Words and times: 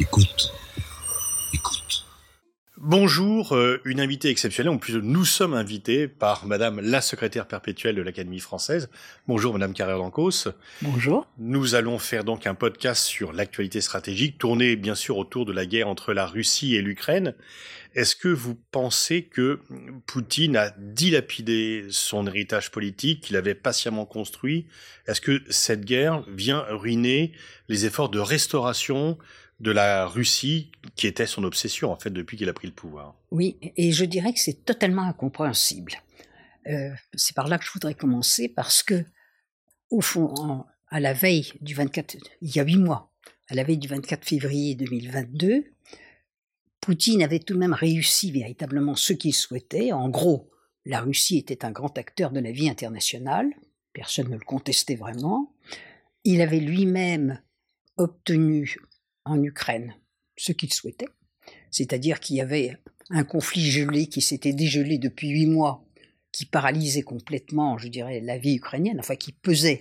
Écoute. 0.00 0.50
Écoute. 1.52 2.06
Bonjour, 2.78 3.54
euh, 3.54 3.82
une 3.84 4.00
invitée 4.00 4.30
exceptionnelle, 4.30 4.72
en 4.72 4.78
plus 4.78 4.94
nous 4.94 5.26
sommes 5.26 5.52
invités 5.52 6.08
par 6.08 6.46
Madame 6.46 6.80
la 6.80 7.02
secrétaire 7.02 7.46
perpétuelle 7.46 7.96
de 7.96 8.00
l'Académie 8.00 8.40
française. 8.40 8.88
Bonjour 9.28 9.52
Madame 9.52 9.74
Carrère 9.74 9.98
d'Ancos. 9.98 10.48
Bonjour. 10.80 11.28
Nous 11.36 11.74
allons 11.74 11.98
faire 11.98 12.24
donc 12.24 12.46
un 12.46 12.54
podcast 12.54 13.04
sur 13.04 13.34
l'actualité 13.34 13.82
stratégique, 13.82 14.38
tourné 14.38 14.74
bien 14.76 14.94
sûr 14.94 15.18
autour 15.18 15.44
de 15.44 15.52
la 15.52 15.66
guerre 15.66 15.88
entre 15.88 16.14
la 16.14 16.26
Russie 16.26 16.74
et 16.76 16.80
l'Ukraine. 16.80 17.34
Est-ce 17.94 18.16
que 18.16 18.28
vous 18.28 18.54
pensez 18.70 19.24
que 19.24 19.60
Poutine 20.06 20.56
a 20.56 20.70
dilapidé 20.78 21.84
son 21.90 22.26
héritage 22.26 22.70
politique 22.70 23.24
qu'il 23.24 23.36
avait 23.36 23.54
patiemment 23.54 24.06
construit? 24.06 24.66
Est-ce 25.06 25.20
que 25.20 25.42
cette 25.50 25.84
guerre 25.84 26.24
vient 26.26 26.64
ruiner 26.70 27.32
les 27.68 27.84
efforts 27.84 28.08
de 28.08 28.18
restauration 28.18 29.18
de 29.60 29.70
la 29.70 30.06
Russie, 30.06 30.72
qui 30.96 31.06
était 31.06 31.26
son 31.26 31.44
obsession 31.44 31.92
en 31.92 31.96
fait 31.96 32.10
depuis 32.10 32.36
qu'il 32.36 32.48
a 32.48 32.52
pris 32.52 32.66
le 32.66 32.72
pouvoir. 32.72 33.14
Oui, 33.30 33.58
et 33.76 33.92
je 33.92 34.04
dirais 34.04 34.32
que 34.32 34.40
c'est 34.40 34.64
totalement 34.64 35.02
incompréhensible. 35.02 35.92
Euh, 36.66 36.90
c'est 37.14 37.34
par 37.34 37.48
là 37.48 37.58
que 37.58 37.64
je 37.64 37.70
voudrais 37.72 37.94
commencer 37.94 38.48
parce 38.48 38.82
que, 38.82 39.04
au 39.90 40.00
fond, 40.00 40.64
à 40.88 41.00
la 41.00 41.12
veille 41.12 41.52
du 41.60 41.74
24, 41.74 42.16
il 42.40 42.54
y 42.54 42.60
a 42.60 42.64
huit 42.64 42.78
mois, 42.78 43.12
à 43.48 43.54
la 43.54 43.64
veille 43.64 43.78
du 43.78 43.88
24 43.88 44.26
février 44.26 44.74
2022, 44.74 45.64
Poutine 46.80 47.22
avait 47.22 47.40
tout 47.40 47.54
de 47.54 47.58
même 47.58 47.74
réussi 47.74 48.32
véritablement 48.32 48.94
ce 48.94 49.12
qu'il 49.12 49.34
souhaitait. 49.34 49.92
En 49.92 50.08
gros, 50.08 50.50
la 50.86 51.00
Russie 51.00 51.36
était 51.36 51.64
un 51.64 51.70
grand 51.70 51.96
acteur 51.98 52.30
de 52.30 52.40
la 52.40 52.52
vie 52.52 52.70
internationale, 52.70 53.50
personne 53.92 54.28
ne 54.28 54.36
le 54.36 54.44
contestait 54.44 54.94
vraiment. 54.94 55.54
Il 56.24 56.40
avait 56.40 56.60
lui-même 56.60 57.42
obtenu 57.96 58.78
en 59.30 59.42
Ukraine 59.42 59.94
ce 60.36 60.52
qu'il 60.52 60.72
souhaitait, 60.72 61.08
c'est-à-dire 61.70 62.20
qu'il 62.20 62.36
y 62.36 62.40
avait 62.40 62.76
un 63.10 63.24
conflit 63.24 63.70
gelé 63.70 64.06
qui 64.06 64.20
s'était 64.20 64.52
dégelé 64.52 64.98
depuis 64.98 65.28
huit 65.28 65.46
mois, 65.46 65.84
qui 66.32 66.46
paralysait 66.46 67.02
complètement, 67.02 67.76
je 67.76 67.88
dirais, 67.88 68.20
la 68.20 68.38
vie 68.38 68.54
ukrainienne, 68.56 69.00
enfin 69.00 69.16
qui 69.16 69.32
pesait 69.32 69.80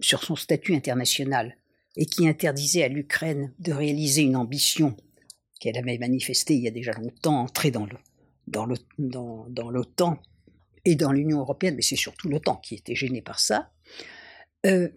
sur 0.00 0.22
son 0.22 0.36
statut 0.36 0.74
international 0.74 1.56
et 1.96 2.06
qui 2.06 2.28
interdisait 2.28 2.84
à 2.84 2.88
l'Ukraine 2.88 3.52
de 3.58 3.72
réaliser 3.72 4.22
une 4.22 4.36
ambition 4.36 4.96
qu'elle 5.58 5.78
avait 5.78 5.98
manifestée 5.98 6.54
il 6.54 6.62
y 6.62 6.68
a 6.68 6.72
déjà 6.72 6.92
longtemps, 6.92 7.40
entrer 7.40 7.70
dans 7.70 7.86
l'OTAN 7.86 8.84
dans, 8.98 10.18
et 10.84 10.94
dans 10.94 11.12
l'Union 11.12 11.40
européenne, 11.40 11.74
mais 11.74 11.82
c'est 11.82 11.96
surtout 11.96 12.28
l'OTAN 12.28 12.56
qui 12.56 12.76
était 12.76 12.94
gêné 12.94 13.22
par 13.22 13.40
ça. 13.40 13.72
Euh, 14.66 14.88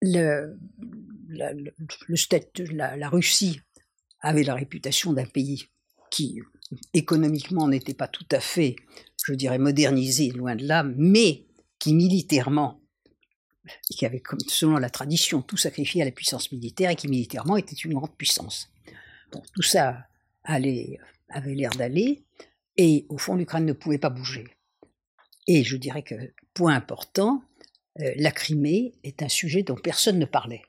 le, 0.00 0.56
la, 1.28 2.96
la, 2.96 3.08
Russie 3.08 3.60
avait 4.20 4.44
la 4.44 4.54
réputation 4.54 5.12
d'un 5.12 5.26
pays 5.26 5.68
qui 6.10 6.40
économiquement 6.94 7.68
n'était 7.68 7.94
pas 7.94 8.08
tout 8.08 8.26
à 8.30 8.40
fait, 8.40 8.76
je 9.24 9.34
dirais, 9.34 9.58
modernisé, 9.58 10.30
loin 10.30 10.56
de 10.56 10.66
là, 10.66 10.82
mais 10.82 11.46
qui 11.78 11.94
militairement, 11.94 12.80
qui 13.90 14.06
avait, 14.06 14.22
selon 14.48 14.78
la 14.78 14.90
tradition, 14.90 15.42
tout 15.42 15.56
sacrifié 15.56 16.02
à 16.02 16.04
la 16.04 16.10
puissance 16.10 16.50
militaire 16.50 16.90
et 16.90 16.96
qui 16.96 17.08
militairement 17.08 17.56
était 17.56 17.76
une 17.76 17.94
grande 17.94 18.16
puissance. 18.16 18.70
Tout 19.54 19.62
ça 19.62 20.06
allait, 20.44 20.98
avait 21.28 21.54
l'air 21.54 21.70
d'aller, 21.70 22.24
et 22.76 23.06
au 23.08 23.18
fond, 23.18 23.34
l'Ukraine 23.34 23.66
ne 23.66 23.72
pouvait 23.72 23.98
pas 23.98 24.08
bouger. 24.08 24.46
Et 25.46 25.64
je 25.64 25.76
dirais 25.76 26.02
que, 26.02 26.14
point 26.54 26.74
important, 26.74 27.42
euh, 28.00 28.12
la 28.16 28.30
Crimée 28.30 28.94
est 29.02 29.22
un 29.22 29.28
sujet 29.28 29.62
dont 29.62 29.74
personne 29.74 30.18
ne 30.18 30.26
parlait. 30.26 30.62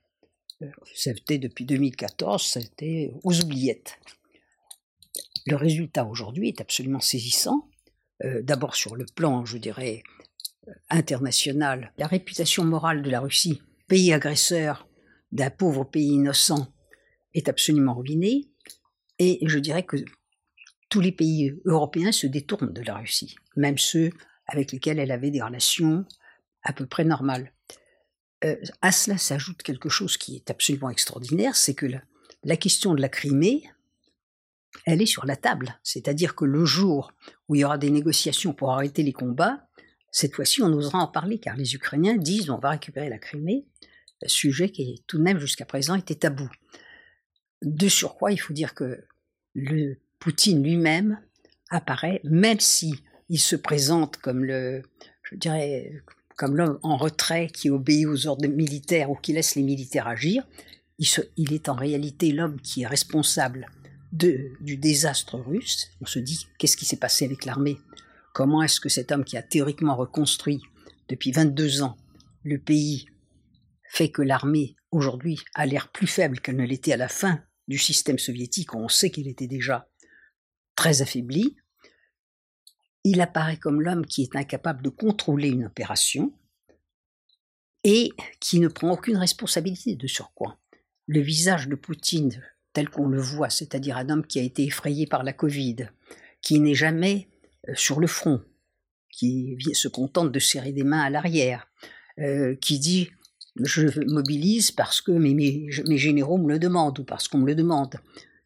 Euh, 0.61 0.67
c'était 0.93 1.37
depuis 1.37 1.65
2014, 1.65 2.43
c'était 2.43 3.11
aux 3.23 3.39
oubliettes. 3.41 3.99
Le 5.45 5.55
résultat 5.55 6.05
aujourd'hui 6.05 6.49
est 6.49 6.61
absolument 6.61 6.99
saisissant. 6.99 7.69
Euh, 8.23 8.41
d'abord 8.41 8.75
sur 8.75 8.95
le 8.95 9.05
plan, 9.15 9.45
je 9.45 9.57
dirais, 9.57 10.03
international. 10.89 11.93
La 11.97 12.07
réputation 12.07 12.65
morale 12.65 13.01
de 13.01 13.09
la 13.09 13.21
Russie, 13.21 13.61
pays 13.87 14.13
agresseur 14.13 14.87
d'un 15.31 15.49
pauvre 15.49 15.85
pays 15.85 16.13
innocent, 16.13 16.67
est 17.33 17.47
absolument 17.47 17.95
ruinée. 17.95 18.49
Et 19.19 19.39
je 19.45 19.59
dirais 19.59 19.83
que 19.83 19.97
tous 20.89 21.01
les 21.01 21.11
pays 21.11 21.53
européens 21.65 22.11
se 22.11 22.27
détournent 22.27 22.73
de 22.73 22.81
la 22.81 22.95
Russie, 22.97 23.35
même 23.55 23.77
ceux 23.77 24.09
avec 24.47 24.71
lesquels 24.71 24.99
elle 24.99 25.11
avait 25.11 25.31
des 25.31 25.41
relations 25.41 26.05
à 26.63 26.73
peu 26.73 26.85
près 26.87 27.05
normal. 27.05 27.53
Euh, 28.45 28.55
à 28.81 28.91
cela 28.91 29.17
s'ajoute 29.17 29.61
quelque 29.63 29.89
chose 29.89 30.17
qui 30.17 30.35
est 30.37 30.49
absolument 30.49 30.89
extraordinaire, 30.89 31.55
c'est 31.55 31.73
que 31.73 31.87
la, 32.43 32.57
question 32.57 32.93
de 32.93 33.01
la 33.01 33.09
Crimée, 33.09 33.69
elle 34.85 35.01
est 35.01 35.07
sur 35.07 35.25
la 35.25 35.35
table. 35.35 35.77
C'est-à-dire 35.83 36.35
que 36.35 36.45
le 36.45 36.63
jour 36.65 37.11
où 37.47 37.55
il 37.55 37.61
y 37.61 37.65
aura 37.65 37.77
des 37.77 37.89
négociations 37.89 38.53
pour 38.53 38.71
arrêter 38.71 39.03
les 39.03 39.13
combats, 39.13 39.67
cette 40.11 40.35
fois-ci 40.35 40.61
on 40.61 40.71
osera 40.73 40.99
en 40.99 41.07
parler, 41.07 41.39
car 41.39 41.55
les 41.55 41.75
Ukrainiens 41.75 42.15
disent 42.15 42.49
on 42.49 42.59
va 42.59 42.71
récupérer 42.71 43.09
la 43.09 43.19
Crimée, 43.19 43.65
sujet 44.25 44.69
qui 44.69 45.03
tout 45.07 45.17
de 45.17 45.23
même 45.23 45.39
jusqu'à 45.39 45.65
présent 45.65 45.95
était 45.95 46.15
tabou. 46.15 46.49
De 47.61 47.89
surcroît, 47.89 48.31
il 48.31 48.37
faut 48.37 48.53
dire 48.53 48.73
que 48.73 49.05
le 49.53 49.95
Poutine 50.19 50.63
lui-même 50.63 51.19
apparaît, 51.69 52.21
même 52.23 52.59
si 52.59 53.03
il 53.29 53.39
se 53.39 53.55
présente 53.55 54.17
comme 54.17 54.43
le, 54.43 54.81
je 55.23 55.35
dirais, 55.35 56.01
comme 56.39 56.55
l'homme 56.55 56.79
en 56.83 56.95
retrait 56.95 57.47
qui 57.47 57.69
obéit 57.69 58.07
aux 58.07 58.25
ordres 58.25 58.47
militaires 58.47 59.11
ou 59.11 59.15
qui 59.15 59.33
laisse 59.33 59.55
les 59.55 59.61
militaires 59.61 60.07
agir, 60.07 60.47
il, 60.97 61.51
est 61.51 61.67
en 61.67 61.73
réalité 61.73 62.31
l'homme 62.31 62.61
qui 62.61 62.83
est 62.83 62.87
responsable 62.87 63.69
du 64.13 64.77
désastre 64.77 65.37
russe. 65.37 65.89
On 65.99 66.05
se 66.05 66.17
dit, 66.17 66.47
qu'est-ce 66.57 66.77
qui 66.77 66.85
s'est 66.85 66.95
passé 66.95 67.25
avec 67.25 67.43
l'armée? 67.43 67.77
Comment 68.33 68.63
est-ce 68.63 68.79
que 68.79 68.87
cet 68.87 69.11
homme 69.11 69.25
qui 69.25 69.35
a 69.35 69.41
théoriquement 69.41 69.97
reconstruit 69.97 70.61
depuis 71.09 71.33
22 71.33 71.81
ans 71.81 71.97
le 72.43 72.57
pays 72.57 73.07
fait 73.89 74.09
que 74.09 74.21
l'armée 74.21 74.77
aujourd'hui 74.91 75.41
a 75.55 75.65
l'air 75.65 75.91
plus 75.91 76.07
faible 76.07 76.39
qu'elle 76.39 76.55
ne 76.55 76.65
l'était 76.65 76.93
à 76.93 76.97
la 76.97 77.09
fin 77.09 77.43
du 77.67 77.77
système 77.77 78.17
soviétique, 78.17 78.73
où 78.73 78.77
on 78.77 78.87
sait 78.87 79.09
qu'il 79.09 79.27
était 79.27 79.47
déjà 79.47 79.89
très 80.77 81.01
affaibli, 81.01 81.57
il 83.03 83.21
apparaît 83.21 83.57
comme 83.57 83.81
l'homme 83.81 84.05
qui 84.05 84.23
est 84.23 84.35
incapable 84.35 84.81
de 84.81 84.89
contrôler 84.89 85.49
une 85.49 85.65
opération 85.65 86.33
et 87.83 88.11
qui 88.39 88.59
ne 88.59 88.67
prend 88.67 88.91
aucune 88.91 89.17
responsabilité 89.17 89.95
de 89.95 90.07
surcroît. 90.07 90.59
Le 91.07 91.21
visage 91.21 91.67
de 91.67 91.75
Poutine 91.75 92.41
tel 92.73 92.89
qu'on 92.89 93.07
le 93.07 93.21
voit, 93.21 93.49
c'est-à-dire 93.49 93.97
un 93.97 94.09
homme 94.09 94.25
qui 94.25 94.39
a 94.39 94.43
été 94.43 94.63
effrayé 94.63 95.07
par 95.07 95.23
la 95.23 95.33
Covid, 95.33 95.87
qui 96.41 96.59
n'est 96.59 96.75
jamais 96.75 97.27
euh, 97.67 97.73
sur 97.75 97.99
le 97.99 98.07
front, 98.07 98.43
qui 99.11 99.57
se 99.73 99.87
contente 99.87 100.31
de 100.31 100.39
serrer 100.39 100.71
des 100.71 100.83
mains 100.83 101.01
à 101.01 101.09
l'arrière, 101.09 101.67
euh, 102.19 102.55
qui 102.55 102.79
dit 102.79 103.09
je 103.63 104.05
mobilise 104.05 104.71
parce 104.71 105.01
que 105.01 105.11
mes, 105.11 105.33
mes, 105.33 105.97
généraux 105.97 106.37
me 106.37 106.49
le 106.49 106.59
demandent 106.59 106.99
ou 106.99 107.03
parce 107.03 107.27
qu'on 107.27 107.39
me 107.39 107.47
le 107.47 107.55
demande. 107.55 107.95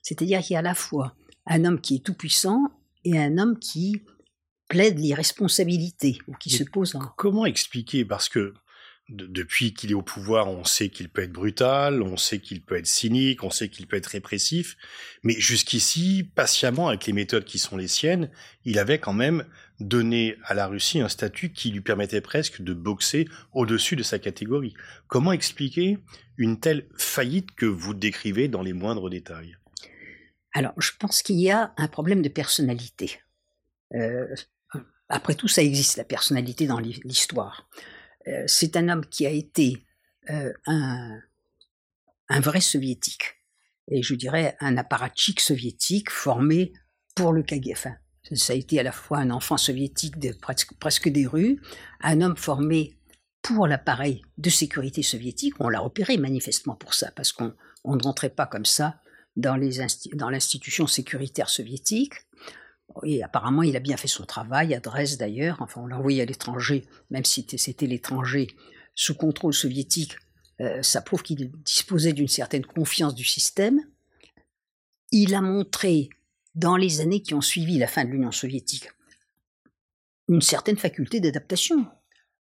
C'est-à-dire 0.02 0.42
qu'il 0.42 0.54
y 0.54 0.56
a 0.56 0.60
à 0.60 0.64
la 0.64 0.74
fois 0.74 1.16
un 1.46 1.66
homme 1.66 1.82
qui 1.82 1.96
est 1.96 2.06
tout 2.06 2.14
puissant 2.14 2.64
et 3.04 3.20
un 3.20 3.38
homme 3.38 3.60
qui 3.60 4.02
plaide 4.74 4.98
l'irresponsabilité 4.98 6.18
ou 6.28 6.34
qui 6.34 6.50
se 6.50 6.64
pose 6.64 6.96
un... 6.96 7.14
Comment 7.16 7.46
expliquer? 7.46 8.06
Parce 8.06 8.28
que 8.28 8.56
depuis 9.08 9.76
qu'il 9.76 9.92
est 9.92 9.94
au 9.94 10.02
pouvoir, 10.02 10.48
on 10.48 10.64
sait 10.64 10.90
qu'il 10.90 11.10
peut 11.10 11.22
être 11.22 11.32
brutal, 11.32 12.02
on 12.02 12.18
sait 12.18 12.40
qu'il 12.40 12.64
peut 12.64 12.76
être 12.76 12.88
cynique, 12.88 13.44
on 13.44 13.52
sait 13.52 13.70
qu'il 13.70 13.86
peut 13.86 13.98
être 13.98 14.08
répressif, 14.08 14.76
mais 15.22 15.36
jusqu'ici, 15.40 16.28
patiemment, 16.34 16.88
avec 16.88 17.06
les 17.06 17.14
méthodes 17.14 17.46
qui 17.46 17.60
sont 17.60 17.78
les 17.78 17.88
siennes, 17.88 18.32
il 18.66 18.80
avait 18.80 18.98
quand 18.98 19.14
même 19.14 19.46
donné 19.80 20.38
à 20.44 20.56
la 20.56 20.66
Russie 20.66 21.02
un 21.02 21.10
statut 21.10 21.54
qui 21.54 21.70
lui 21.70 21.82
permettait 21.82 22.22
presque 22.22 22.64
de 22.64 22.74
boxer 22.74 23.28
au-dessus 23.52 23.96
de 23.96 24.02
sa 24.02 24.18
catégorie. 24.18 24.74
Comment 25.06 25.34
expliquer 25.34 26.00
une 26.38 26.60
telle 26.60 26.88
faillite 26.98 27.52
que 27.52 27.68
vous 27.68 27.94
décrivez 27.94 28.48
dans 28.48 28.64
les 28.64 28.74
moindres 28.74 29.12
détails? 29.12 29.56
Alors, 30.52 30.74
je 30.80 30.94
pense 30.98 31.22
qu'il 31.22 31.40
y 31.40 31.52
a 31.52 31.76
un 31.78 31.88
problème 31.88 32.24
de 32.24 32.30
personnalité. 32.30 33.20
Euh, 33.94 34.34
après 35.10 35.36
tout, 35.36 35.48
ça 35.48 35.62
existe, 35.62 35.98
la 35.98 36.04
personnalité 36.04 36.66
dans 36.66 36.80
l'histoire. 36.80 37.70
Euh, 38.28 38.44
c'est 38.48 38.78
un 38.78 38.90
homme 38.90 39.06
qui 39.06 39.26
a 39.26 39.30
été 39.30 39.86
euh, 40.30 40.54
un, 40.66 41.20
vrai 42.40 42.62
soviétique, 42.62 43.44
et 43.90 44.02
je 44.02 44.16
dirais 44.16 44.56
un 44.60 44.78
apparatchik 44.78 45.40
soviétique 45.40 46.10
formé 46.10 46.74
pour 47.16 47.34
le 47.34 47.44
KGF. 47.44 47.88
ça 48.34 48.54
a 48.54 48.56
été 48.56 48.80
à 48.80 48.84
la 48.84 48.92
fois 48.92 49.20
un 49.20 49.30
enfant 49.30 49.58
soviétique 49.58 50.18
de 50.20 50.32
presque, 50.32 50.74
presque 50.80 51.10
des 51.10 51.28
rues, 51.28 51.62
un 52.02 52.22
homme 52.22 52.38
formé 52.38 52.98
pour 53.42 53.68
l'appareil 53.68 54.24
de 54.38 54.50
sécurité 54.50 55.04
soviétique. 55.04 55.54
On 55.60 55.70
l'a 55.70 55.82
repéré 55.82 56.18
manifestement 56.18 56.76
pour 56.76 56.94
ça, 56.94 57.12
parce 57.12 57.34
qu'on 57.34 57.54
ne 57.86 58.04
rentrait 58.04 58.30
pas 58.30 58.48
comme 58.48 58.66
ça 58.66 59.00
dans 59.36 59.58
l'institution 59.58 60.88
sécuritaire 60.88 61.50
soviétique. 61.50 62.14
Et 63.04 63.24
apparemment, 63.24 63.64
il 63.64 63.76
a 63.76 63.80
bien 63.80 63.98
fait 63.98 64.08
son 64.08 64.26
travail, 64.26 64.74
à 64.74 64.80
Dresde 64.80 65.20
d'ailleurs. 65.20 65.58
Enfin, 65.62 65.82
on 65.82 65.88
l'a 65.88 65.98
envoyé 65.98 66.22
à 66.22 66.26
l'étranger, 66.26 66.86
même 67.10 67.26
si 67.26 67.46
c'était 67.58 67.88
l'étranger 67.88 68.48
sous 68.96 69.16
contrôle 69.16 69.54
soviétique. 69.54 70.16
euh, 70.62 70.84
ça 70.84 71.02
prouve 71.02 71.24
qu'il 71.24 71.52
disposait 71.64 72.14
d'une 72.14 72.28
certaine 72.28 72.66
confiance 72.66 73.16
du 73.16 73.24
système. 73.24 73.80
Il 75.12 75.34
a 75.34 75.42
montré, 75.42 76.10
dans 76.54 76.78
les 76.78 77.02
années 77.02 77.22
qui 77.22 77.34
ont 77.34 77.42
suivi 77.42 77.80
la 77.80 77.88
fin 77.88 78.06
de 78.06 78.12
l'Union 78.12 78.32
soviétique, 78.32 78.90
une 80.30 80.42
certaine 80.42 80.78
faculté 80.78 81.20
d'adaptation. 81.20 81.88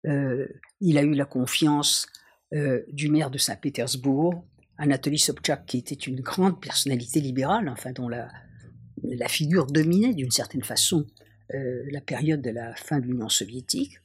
Euh, 0.05 0.47
il 0.81 0.97
a 0.97 1.03
eu 1.03 1.13
la 1.13 1.25
confiance 1.25 2.07
euh, 2.53 2.83
du 2.91 3.09
maire 3.09 3.31
de 3.31 3.37
Saint-Pétersbourg, 3.37 4.45
Anatoly 4.77 5.19
Sobchak, 5.19 5.65
qui 5.65 5.77
était 5.77 5.95
une 5.95 6.19
grande 6.19 6.59
personnalité 6.59 7.21
libérale, 7.21 7.69
enfin 7.69 7.93
dont 7.93 8.09
la, 8.09 8.29
la 9.03 9.27
figure 9.27 9.67
dominait 9.67 10.13
d'une 10.13 10.31
certaine 10.31 10.63
façon 10.63 11.05
euh, 11.53 11.83
la 11.91 12.01
période 12.01 12.41
de 12.41 12.49
la 12.49 12.75
fin 12.75 12.99
de 12.99 13.05
l'Union 13.05 13.29
soviétique. 13.29 13.97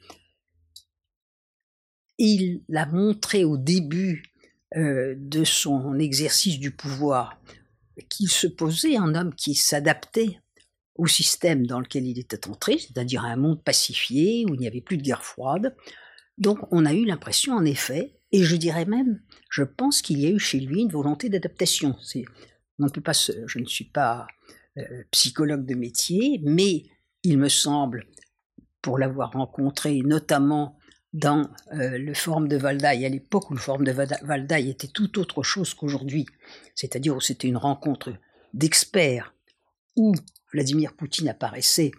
Il 2.18 2.62
a 2.74 2.86
montré 2.86 3.44
au 3.44 3.56
début 3.56 4.24
euh, 4.76 5.14
de 5.16 5.44
son 5.44 5.98
exercice 5.98 6.58
du 6.58 6.70
pouvoir 6.70 7.40
qu'il 8.08 8.28
se 8.28 8.46
posait 8.46 8.96
un 8.96 9.14
homme 9.14 9.34
qui 9.34 9.54
s'adaptait 9.54 10.40
au 10.96 11.06
système 11.06 11.66
dans 11.66 11.80
lequel 11.80 12.06
il 12.06 12.18
était 12.18 12.48
entré, 12.48 12.78
c'est-à-dire 12.78 13.24
à 13.24 13.28
un 13.28 13.36
monde 13.36 13.62
pacifié 13.62 14.44
où 14.48 14.54
il 14.54 14.60
n'y 14.60 14.66
avait 14.66 14.80
plus 14.80 14.96
de 14.96 15.02
guerre 15.02 15.24
froide. 15.24 15.76
Donc 16.38 16.58
on 16.72 16.84
a 16.84 16.94
eu 16.94 17.04
l'impression 17.04 17.54
en 17.54 17.64
effet, 17.64 18.18
et 18.32 18.42
je 18.42 18.56
dirais 18.56 18.86
même, 18.86 19.20
je 19.50 19.62
pense 19.62 20.02
qu'il 20.02 20.18
y 20.18 20.26
a 20.26 20.30
eu 20.30 20.38
chez 20.38 20.60
lui 20.60 20.80
une 20.80 20.90
volonté 20.90 21.28
d'adaptation. 21.28 21.96
On 22.78 22.84
ne 22.84 22.90
peut 22.90 23.00
pas, 23.00 23.12
je 23.12 23.58
ne 23.58 23.66
suis 23.66 23.84
pas 23.84 24.26
psychologue 25.10 25.66
de 25.66 25.74
métier, 25.74 26.40
mais 26.44 26.84
il 27.22 27.38
me 27.38 27.48
semble, 27.48 28.06
pour 28.82 28.98
l'avoir 28.98 29.32
rencontré 29.32 30.02
notamment 30.02 30.78
dans 31.12 31.50
euh, 31.72 31.98
le 31.98 32.14
Forum 32.14 32.46
de 32.46 32.56
Valdaï, 32.56 33.06
à 33.06 33.08
l'époque 33.08 33.50
où 33.50 33.54
le 33.54 33.60
Forum 33.60 33.84
de 33.84 33.92
Valdaï 33.92 34.70
était 34.70 34.86
tout 34.86 35.18
autre 35.18 35.42
chose 35.42 35.72
qu'aujourd'hui, 35.72 36.26
c'est-à-dire 36.74 37.16
où 37.16 37.20
c'était 37.20 37.48
une 37.48 37.56
rencontre 37.56 38.12
d'experts 38.52 39.34
où 39.96 40.14
Vladimir 40.52 40.94
Poutine 40.94 41.28
apparaissait 41.28 41.90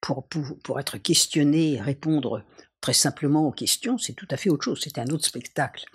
pour, 0.00 0.28
pour, 0.62 0.78
être 0.78 0.98
questionné 0.98 1.80
répondre 1.80 2.44
très 2.80 2.92
simplement 2.92 3.46
aux 3.46 3.52
questions, 3.52 3.98
c'est 3.98 4.12
tout 4.12 4.28
à 4.30 4.36
fait 4.36 4.50
autre 4.50 4.64
chose, 4.64 4.80
c'est 4.82 4.98
un 4.98 5.06
autre 5.06 5.24
spectacle. 5.24 5.86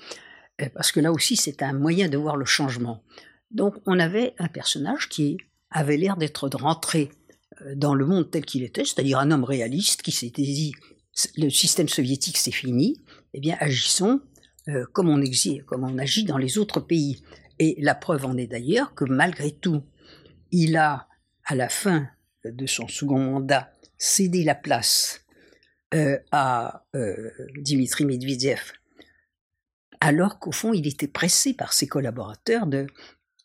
Euh, 0.59 0.67
parce 0.73 0.91
que 0.91 0.99
là 0.99 1.11
aussi, 1.11 1.35
c'est 1.35 1.61
un 1.61 1.73
moyen 1.73 2.09
de 2.09 2.17
voir 2.17 2.35
le 2.35 2.45
changement. 2.45 3.03
Donc 3.51 3.75
on 3.85 3.99
avait 3.99 4.33
un 4.39 4.47
personnage 4.47 5.07
qui 5.07 5.37
avait 5.71 5.97
l'air 5.97 6.17
d'être 6.17 6.47
rentré 6.49 7.09
euh, 7.61 7.75
dans 7.75 7.95
le 7.95 8.05
monde 8.05 8.29
tel 8.29 8.45
qu'il 8.45 8.63
était, 8.63 8.85
c'est-à-dire 8.85 9.19
un 9.19 9.31
homme 9.31 9.43
réaliste 9.43 10.01
qui 10.01 10.11
s'était 10.11 10.41
dit 10.41 10.73
le 11.37 11.49
système 11.49 11.89
soviétique 11.89 12.37
c'est 12.37 12.51
fini, 12.51 13.01
eh 13.33 13.39
bien 13.39 13.57
agissons 13.59 14.21
euh, 14.69 14.85
comme, 14.93 15.09
on 15.09 15.97
agit 15.97 16.23
dans 16.23 16.37
les 16.37 16.57
autres 16.57 16.79
pays. 16.79 17.23
Et 17.59 17.75
la 17.79 17.95
preuve 17.95 18.25
en 18.25 18.37
est 18.37 18.47
d'ailleurs 18.47 18.93
que 18.93 19.05
malgré 19.05 19.51
tout, 19.51 19.83
il 20.51 20.77
a, 20.77 21.07
à 21.45 21.55
la 21.55 21.69
fin 21.69 22.07
de 22.45 22.65
son 22.65 22.87
second 22.87 23.19
mandat, 23.19 23.71
cédé 23.97 24.43
la 24.43 24.55
place 24.55 25.25
euh, 25.93 26.17
à 26.31 26.85
Dimitri 27.57 28.05
Medvedev, 28.05 28.73
alors 30.01 30.39
qu'au 30.39 30.51
fond, 30.51 30.73
il 30.73 30.87
était 30.87 31.07
pressé 31.07 31.53
par 31.53 31.73
ses 31.73 31.87
collaborateurs 31.87 32.65
de 32.65 32.87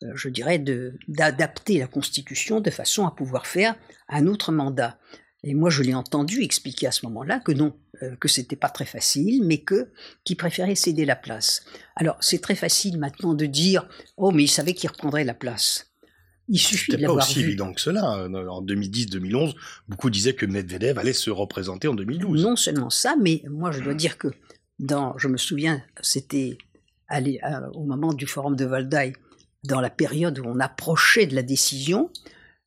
je 0.02 0.28
dirais, 0.28 0.62
d'adapter 1.08 1.78
la 1.78 1.87
Constitution 1.87 2.60
de 2.60 2.70
façon 2.70 3.06
à 3.06 3.10
pouvoir 3.10 3.46
faire 3.46 3.75
un 4.08 4.26
autre 4.26 4.52
mandat. 4.52 4.98
Et 5.43 5.54
moi, 5.54 5.70
je 5.70 5.82
l'ai 5.82 5.94
entendu 5.94 6.43
expliquer 6.43 6.88
à 6.88 6.90
ce 6.90 7.06
moment-là 7.06 7.38
que 7.38 7.52
non, 7.52 7.76
euh, 8.02 8.16
que 8.16 8.26
c'était 8.26 8.56
pas 8.56 8.69
très 8.69 8.84
facile, 8.84 9.44
mais 9.44 9.58
que 9.58 9.90
qu'il 10.25 10.37
préférait 10.37 10.75
céder 10.75 11.04
la 11.04 11.14
place. 11.14 11.64
Alors, 11.94 12.16
c'est 12.20 12.40
très 12.40 12.56
facile 12.56 12.98
maintenant 12.98 13.32
de 13.32 13.46
dire, 13.46 13.87
oh, 14.16 14.32
mais 14.32 14.44
il 14.44 14.48
savait 14.48 14.75
qu'il 14.75 14.90
reprendrait 14.90 15.25
la 15.25 15.34
place. 15.34 15.93
Il 16.49 16.58
suffit 16.58 16.92
de 16.92 17.06
pas 17.06 17.12
aussi 17.12 17.40
évident 17.40 17.72
que 17.72 17.81
cela. 17.81 18.26
En 18.28 18.62
2010-2011, 18.62 19.54
beaucoup 19.88 20.10
disaient 20.10 20.34
que 20.34 20.46
Medvedev 20.46 20.99
allait 20.99 21.12
se 21.12 21.31
représenter 21.31 21.88
en 21.88 21.94
2012. 21.94 22.42
Non 22.42 22.56
seulement 22.56 22.90
ça, 22.90 23.16
mais 23.20 23.42
moi, 23.49 23.72
je 23.72 23.81
dois 23.81 23.94
dire 23.94 24.16
que 24.19 24.28
dans, 24.78 25.16
je 25.19 25.28
me 25.28 25.37
souviens, 25.37 25.82
c'était 26.02 26.58
au 27.72 27.84
moment 27.84 28.12
du 28.12 28.26
forum 28.26 28.56
de 28.56 28.64
Valdaï, 28.64 29.12
dans 29.66 29.80
la 29.80 29.90
période 29.90 30.38
où 30.38 30.44
on 30.46 30.60
approchait 30.60 31.26
de 31.26 31.34
la 31.34 31.42
décision, 31.42 32.10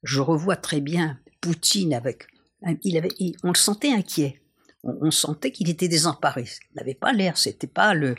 je 0.04 0.22
revois 0.22 0.56
très 0.56 0.82
bien 0.82 1.20
Poutine 1.42 1.94
avec. 1.94 2.28
On 2.64 3.50
le 3.50 3.58
sentait 3.58 3.92
inquiet. 3.92 4.42
On, 4.84 5.12
sentait 5.12 5.52
qu'il 5.52 5.70
était 5.70 5.88
désemparé. 5.88 6.46
Il 6.72 6.78
n'avait 6.78 6.94
pas 6.94 7.12
l'air, 7.12 7.38
c'était 7.38 7.68
pas 7.68 7.94
le, 7.94 8.16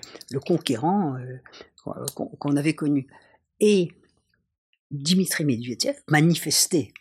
conquérant 0.46 1.16
euh, 1.16 2.04
qu'on 2.14 2.56
avait 2.56 2.74
connu. 2.74 3.06
Et 3.60 3.92
Dimitri 4.90 5.44
Medvedev 5.44 5.96
manifestait 6.08 6.92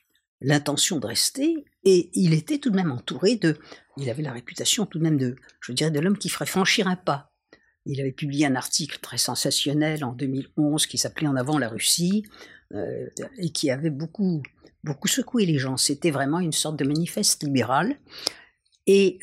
l'intention 0.42 1.00
de 1.00 1.08
rester 1.08 1.66
et 1.84 2.10
il 2.14 2.34
était 2.34 2.60
tout 2.60 2.70
de 2.70 2.76
même 2.76 2.92
entouré 2.92 3.36
de. 3.36 3.58
Il 3.98 4.10
avait 4.10 4.24
la 4.24 4.32
réputation 4.32 4.86
tout 4.86 4.98
de 4.98 5.04
même 5.04 5.18
de, 5.18 5.36
je 5.60 5.74
dirais, 5.74 5.92
de 5.92 6.00
l'homme 6.00 6.18
qui 6.18 6.30
ferait 6.30 6.46
franchir 6.46 6.88
un 6.88 6.96
pas. 6.96 7.29
Il 7.90 8.00
avait 8.00 8.12
publié 8.12 8.46
un 8.46 8.56
article 8.56 9.00
très 9.02 9.18
sensationnel 9.18 10.04
en 10.04 10.14
2011 10.14 10.86
qui 10.86 11.00
s'appelait 11.00 11.28
En 11.28 11.36
avant 11.36 11.58
la 11.58 11.70
Russie 11.70 12.24
euh, 12.72 13.08
et 13.40 13.50
qui 13.50 13.72
avait 13.72 13.90
beaucoup, 13.90 14.44
beaucoup 14.84 15.08
secoué 15.08 15.48
les 15.48 15.58
gens. 15.58 15.76
C'était 15.76 16.12
vraiment 16.12 16.40
une 16.40 16.52
sorte 16.52 16.78
de 16.78 16.86
manifeste 16.86 17.42
libéral. 17.42 18.00
Et 18.86 19.20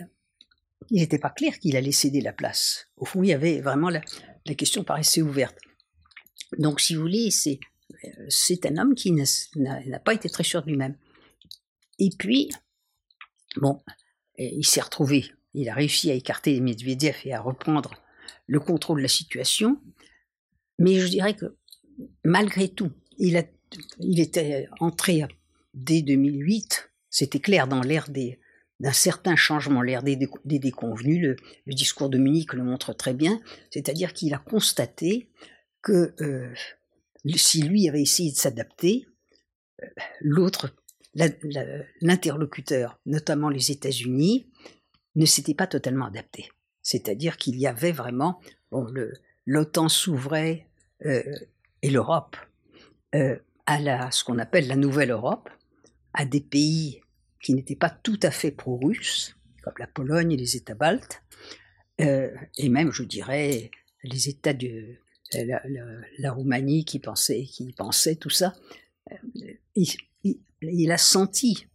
il 0.91 1.01
n'était 1.01 1.21
pas 1.21 1.31
clair 1.31 1.61
qu'il 1.61 1.77
allait 1.77 1.93
céder 1.93 2.21
la 2.21 2.33
place. 2.33 2.89
Au 2.97 3.05
fond, 3.05 3.23
il 3.23 3.29
y 3.29 3.33
avait 3.33 3.61
vraiment 3.61 3.89
la, 3.89 4.01
la 4.45 4.55
question 4.57 4.83
paraissait 4.83 5.23
ouverte. 5.23 5.57
Donc, 6.59 6.81
si 6.81 6.97
vous 6.97 7.03
voulez, 7.03 7.31
c'est, 7.31 7.61
c'est 8.29 8.67
un 8.67 8.79
homme 8.79 8.97
qui 8.97 9.13
n'a 9.13 10.01
pas 10.01 10.15
été 10.15 10.29
très 10.29 10.43
sûr 10.43 10.63
de 10.63 10.67
lui-même. 10.67 10.97
Et 12.01 12.11
puis, 12.19 12.51
bon, 13.59 13.81
il 14.39 14.67
s'est 14.67 14.81
retrouvé, 14.81 15.31
il 15.55 15.69
a 15.69 15.75
réussi 15.75 16.11
à 16.11 16.15
écarter 16.15 16.61
Medvedev 16.61 17.17
et 17.25 17.33
à 17.33 17.41
reprendre 17.41 17.95
le 18.47 18.61
contrôle 18.61 18.99
de 18.99 19.03
la 19.03 19.09
situation. 19.09 19.81
Mais 20.79 20.99
je 20.99 21.09
dirais 21.09 21.35
que 21.35 21.57
malgré 22.25 22.69
tout, 22.69 22.93
il, 23.19 23.37
a, 23.37 23.45
il 24.01 24.21
était 24.21 24.69
entré 24.81 25.25
dès 25.75 26.03
2008, 26.03 26.91
c'était 27.11 27.41
clair 27.41 27.69
dans 27.69 27.81
l'ère 27.81 28.09
d'un 28.11 28.93
certain 28.93 29.37
changement, 29.37 29.83
l'ère 29.83 30.03
des, 30.03 30.19
des, 30.45 30.59
déconvenus, 30.59 31.37
le, 31.67 31.75
discours 31.75 32.11
de 32.11 32.19
Munich 32.19 32.53
le 32.53 32.63
montre 32.63 32.93
très 32.93 33.15
bien, 33.15 33.41
c'est-à-dire 33.71 34.13
qu'il 34.13 34.35
a 34.35 34.39
constaté 34.39 35.31
que 35.83 36.15
euh, 36.21 36.53
si 37.37 37.63
lui 37.63 37.89
avait 37.89 38.03
essayé 38.03 38.33
de 38.33 38.37
s'adapter, 38.37 39.07
euh, 39.83 39.87
l'autre, 40.21 40.75
l'interlocuteur, 42.03 43.01
notamment 43.07 43.49
les 43.49 43.71
États-Unis, 43.71 44.51
ne 45.15 45.25
s'était 45.25 45.55
pas 45.55 45.67
totalement 45.67 46.07
adapté. 46.07 46.51
C'est-à-dire 46.87 47.37
qu'il 47.37 47.59
y 47.59 47.67
avait 47.67 47.91
vraiment, 47.91 48.41
l'OTAN 49.45 49.89
s'ouvrait 49.89 50.69
euh, 51.05 51.21
et 51.83 51.91
l'Europe 51.91 52.37
euh, 53.17 53.37
à 53.67 53.81
la, 53.81 54.13
ce 54.13 54.23
qu'on 54.23 54.39
appelle 54.39 54.69
la 54.69 54.77
Nouvelle 54.77 55.11
Europe, 55.11 55.51
à 56.13 56.25
des 56.25 56.41
pays 56.41 57.01
qui 57.43 57.55
n'étaient 57.55 57.75
pas 57.75 57.91
tout 57.91 58.21
à 58.23 58.31
fait 58.31 58.53
pro-russes, 58.53 59.37
comme 59.65 59.75
la 59.81 59.89
Pologne 59.89 60.31
et 60.31 60.37
les 60.37 60.55
États 60.55 60.77
baltes, 60.77 61.25
euh, 62.01 62.31
et 62.57 62.69
même, 62.69 62.93
je 62.93 63.03
dirais, 63.03 63.73
les 64.05 64.29
États 64.29 64.55
de 64.55 64.95
la, 65.33 66.31
Roumanie 66.31 66.85
qui 66.85 67.01
pensaient, 67.01 67.43
qui 67.43 67.73
pensaient 67.73 68.15
tout 68.15 68.31
ça. 68.31 68.55
il 69.75 70.93
a 70.93 70.99
senti 70.99 71.67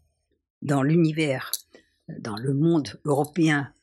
dans 0.61 0.83
l'univers, 0.83 1.51
dans 2.07 2.37
le 2.37 2.53
monde 2.53 2.97
européen 3.03 3.73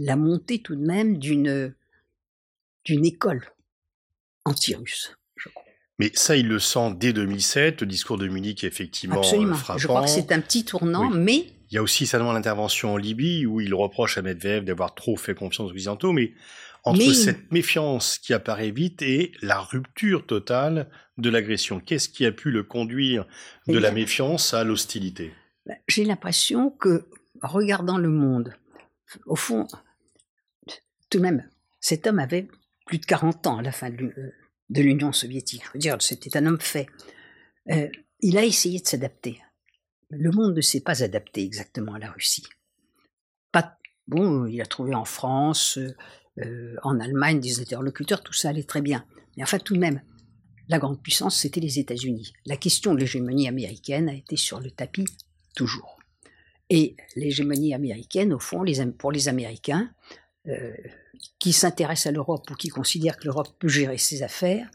la 0.00 0.16
montée 0.16 0.62
tout 0.62 0.74
de 0.74 0.84
même 0.84 1.18
d'une 1.18 1.74
d'une 2.84 3.04
école 3.04 3.44
anti-russe. 4.46 5.14
Mais 5.98 6.10
ça, 6.14 6.34
il 6.34 6.48
le 6.48 6.58
sent 6.58 6.94
dès 6.96 7.12
2007, 7.12 7.82
le 7.82 7.86
discours 7.86 8.16
de 8.16 8.26
Munich 8.26 8.64
est 8.64 8.66
effectivement 8.66 9.16
euh, 9.16 9.20
Absolument. 9.20 9.54
frappant. 9.54 9.78
Je 9.78 9.86
crois 9.86 10.02
que 10.02 10.08
c'est 10.08 10.32
un 10.32 10.40
petit 10.40 10.64
tournant, 10.64 11.10
mais... 11.10 11.44
Il 11.70 11.74
y 11.74 11.78
a 11.78 11.82
aussi 11.82 12.06
certainement 12.06 12.32
l'intervention 12.32 12.94
en 12.94 12.96
Libye, 12.96 13.44
où 13.44 13.60
il 13.60 13.74
reproche 13.74 14.16
à 14.16 14.22
Medvedev 14.22 14.64
d'avoir 14.64 14.94
trop 14.94 15.16
fait 15.16 15.34
confiance 15.34 15.68
aux 15.68 15.70
Occidentaux, 15.72 16.12
mais 16.12 16.32
entre 16.84 17.12
cette 17.12 17.52
méfiance 17.52 18.18
qui 18.18 18.32
apparaît 18.32 18.70
vite 18.70 19.02
et 19.02 19.32
la 19.42 19.60
rupture 19.60 20.26
totale 20.26 20.90
de 21.18 21.28
l'agression, 21.28 21.80
qu'est-ce 21.80 22.08
qui 22.08 22.24
a 22.24 22.32
pu 22.32 22.50
le 22.50 22.62
conduire 22.62 23.26
de 23.68 23.78
la 23.78 23.92
méfiance 23.92 24.54
à 24.54 24.64
l'hostilité? 24.64 25.34
Ben, 25.66 25.76
J'ai 25.86 26.06
l'impression 26.06 26.70
que, 26.70 27.06
regardant 27.42 27.98
le 27.98 28.08
monde, 28.08 28.54
au 29.26 29.36
fond, 29.36 29.66
tout 31.10 31.18
de 31.18 31.22
même, 31.22 31.48
cet 31.80 32.06
homme 32.06 32.18
avait 32.18 32.48
plus 32.86 32.98
de 32.98 33.06
40 33.06 33.46
ans 33.46 33.58
à 33.58 33.62
la 33.62 33.72
fin 33.72 33.90
de 33.90 34.82
l'Union 34.82 35.12
soviétique. 35.12 35.62
Je 35.66 35.72
veux 35.74 35.78
dire, 35.78 35.96
c'était 36.00 36.36
un 36.36 36.46
homme 36.46 36.60
fait. 36.60 36.86
Euh, 37.70 37.88
il 38.20 38.38
a 38.38 38.44
essayé 38.44 38.80
de 38.80 38.86
s'adapter. 38.86 39.40
Le 40.08 40.30
monde 40.30 40.56
ne 40.56 40.60
s'est 40.60 40.80
pas 40.80 41.02
adapté 41.02 41.42
exactement 41.44 41.94
à 41.94 41.98
la 41.98 42.10
Russie. 42.10 42.46
Bon, 44.10 44.44
il 44.46 44.60
a 44.60 44.66
trouvé 44.66 44.92
en 44.96 45.04
France 45.04 45.78
euh, 45.78 45.94
euh, 46.40 46.74
en 46.82 46.98
Allemagne, 46.98 47.38
des 47.38 47.60
interlocuteurs, 47.60 48.24
tout 48.24 48.32
ça 48.32 48.48
allait 48.48 48.64
très 48.64 48.82
bien. 48.82 49.04
Mais 49.36 49.44
enfin, 49.44 49.60
tout 49.60 49.74
de 49.74 49.78
même, 49.78 50.02
la 50.68 50.80
grande 50.80 51.00
puissance, 51.00 51.38
c'était 51.38 51.60
les 51.60 51.78
États-Unis. 51.78 52.32
La 52.44 52.56
question 52.56 52.92
de 52.92 52.98
l'hégémonie 52.98 53.46
américaine 53.46 54.08
a 54.08 54.14
été 54.14 54.34
sur 54.34 54.58
le 54.58 54.72
tapis 54.72 55.06
toujours. 55.54 56.00
Et 56.70 56.96
l'hégémonie 57.14 57.72
américaine, 57.72 58.32
au 58.32 58.40
fond, 58.40 58.64
les, 58.64 58.84
pour 58.86 59.12
les 59.12 59.28
Américains, 59.28 59.92
qui 61.38 61.52
s'intéressent 61.52 62.06
à 62.06 62.12
l'Europe 62.12 62.50
ou 62.50 62.54
qui 62.54 62.68
considèrent 62.68 63.16
que 63.16 63.24
l'Europe 63.24 63.48
peut 63.58 63.68
gérer 63.68 63.98
ses 63.98 64.22
affaires, 64.22 64.70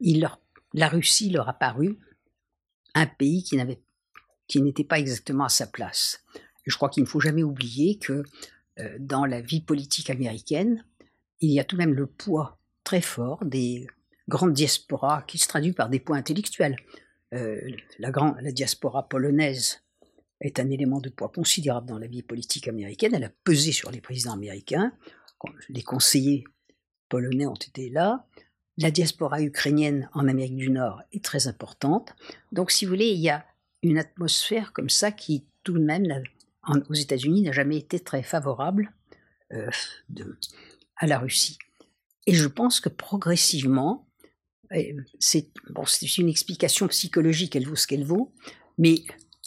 la 0.00 0.88
Russie 0.88 1.30
leur 1.30 1.48
a 1.48 1.52
paru 1.52 1.98
un 2.94 3.06
pays 3.06 3.42
qui 3.42 4.62
n'était 4.62 4.84
pas 4.84 4.98
exactement 4.98 5.44
à 5.44 5.48
sa 5.48 5.66
place. 5.66 6.22
Je 6.64 6.76
crois 6.76 6.88
qu'il 6.88 7.02
ne 7.02 7.08
faut 7.08 7.20
jamais 7.20 7.42
oublier 7.42 7.98
que 7.98 8.24
euh, 8.78 8.96
dans 8.98 9.24
la 9.24 9.40
vie 9.40 9.60
politique 9.60 10.10
américaine, 10.10 10.84
il 11.40 11.50
y 11.50 11.60
a 11.60 11.64
tout 11.64 11.76
de 11.76 11.80
même 11.80 11.94
le 11.94 12.06
poids 12.06 12.58
très 12.84 13.00
fort 13.00 13.44
des 13.44 13.86
grandes 14.28 14.52
diasporas 14.52 15.22
qui 15.22 15.38
se 15.38 15.48
traduit 15.48 15.72
par 15.72 15.88
des 15.88 16.00
points 16.00 16.18
intellectuels. 16.18 16.76
Euh, 17.34 17.60
la 17.98 18.52
diaspora 18.52 19.08
polonaise 19.08 19.82
est 20.40 20.60
un 20.60 20.70
élément 20.70 21.00
de 21.00 21.08
poids 21.08 21.28
considérable 21.28 21.88
dans 21.88 21.98
la 21.98 22.06
vie 22.06 22.22
politique 22.22 22.68
américaine. 22.68 23.14
Elle 23.14 23.24
a 23.24 23.32
pesé 23.44 23.72
sur 23.72 23.90
les 23.90 24.00
présidents 24.00 24.34
américains. 24.34 24.92
Les 25.68 25.82
conseillers 25.82 26.44
polonais 27.08 27.46
ont 27.46 27.54
été 27.54 27.88
là. 27.88 28.26
La 28.78 28.90
diaspora 28.90 29.40
ukrainienne 29.40 30.10
en 30.12 30.28
Amérique 30.28 30.56
du 30.56 30.70
Nord 30.70 31.02
est 31.12 31.24
très 31.24 31.46
importante. 31.46 32.14
Donc, 32.52 32.70
si 32.70 32.84
vous 32.84 32.90
voulez, 32.90 33.08
il 33.08 33.20
y 33.20 33.30
a 33.30 33.46
une 33.82 33.98
atmosphère 33.98 34.72
comme 34.72 34.90
ça 34.90 35.12
qui, 35.12 35.46
tout 35.62 35.74
de 35.74 35.84
même, 35.84 36.04
aux 36.88 36.94
États-Unis, 36.94 37.42
n'a 37.42 37.52
jamais 37.52 37.78
été 37.78 38.00
très 38.00 38.22
favorable 38.22 38.92
euh, 39.52 39.70
à 40.96 41.06
la 41.06 41.18
Russie. 41.18 41.58
Et 42.26 42.34
je 42.34 42.48
pense 42.48 42.80
que 42.80 42.88
progressivement, 42.88 44.06
c'est 45.20 45.50
bon, 45.70 45.84
une 46.18 46.28
explication 46.28 46.88
psychologique, 46.88 47.56
elle 47.56 47.66
vaut 47.66 47.76
ce 47.76 47.86
qu'elle 47.86 48.04
vaut, 48.04 48.32
mais 48.78 48.96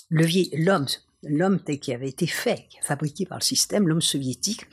l'homme, 0.09 0.87
l'homme 1.23 1.63
qui 1.63 1.93
avait 1.93 2.09
été 2.09 2.27
fait, 2.27 2.67
fabriqué 2.81 3.25
par 3.25 3.39
le 3.39 3.43
système, 3.43 3.87
l'homme 3.87 4.01
soviétique, 4.01 4.65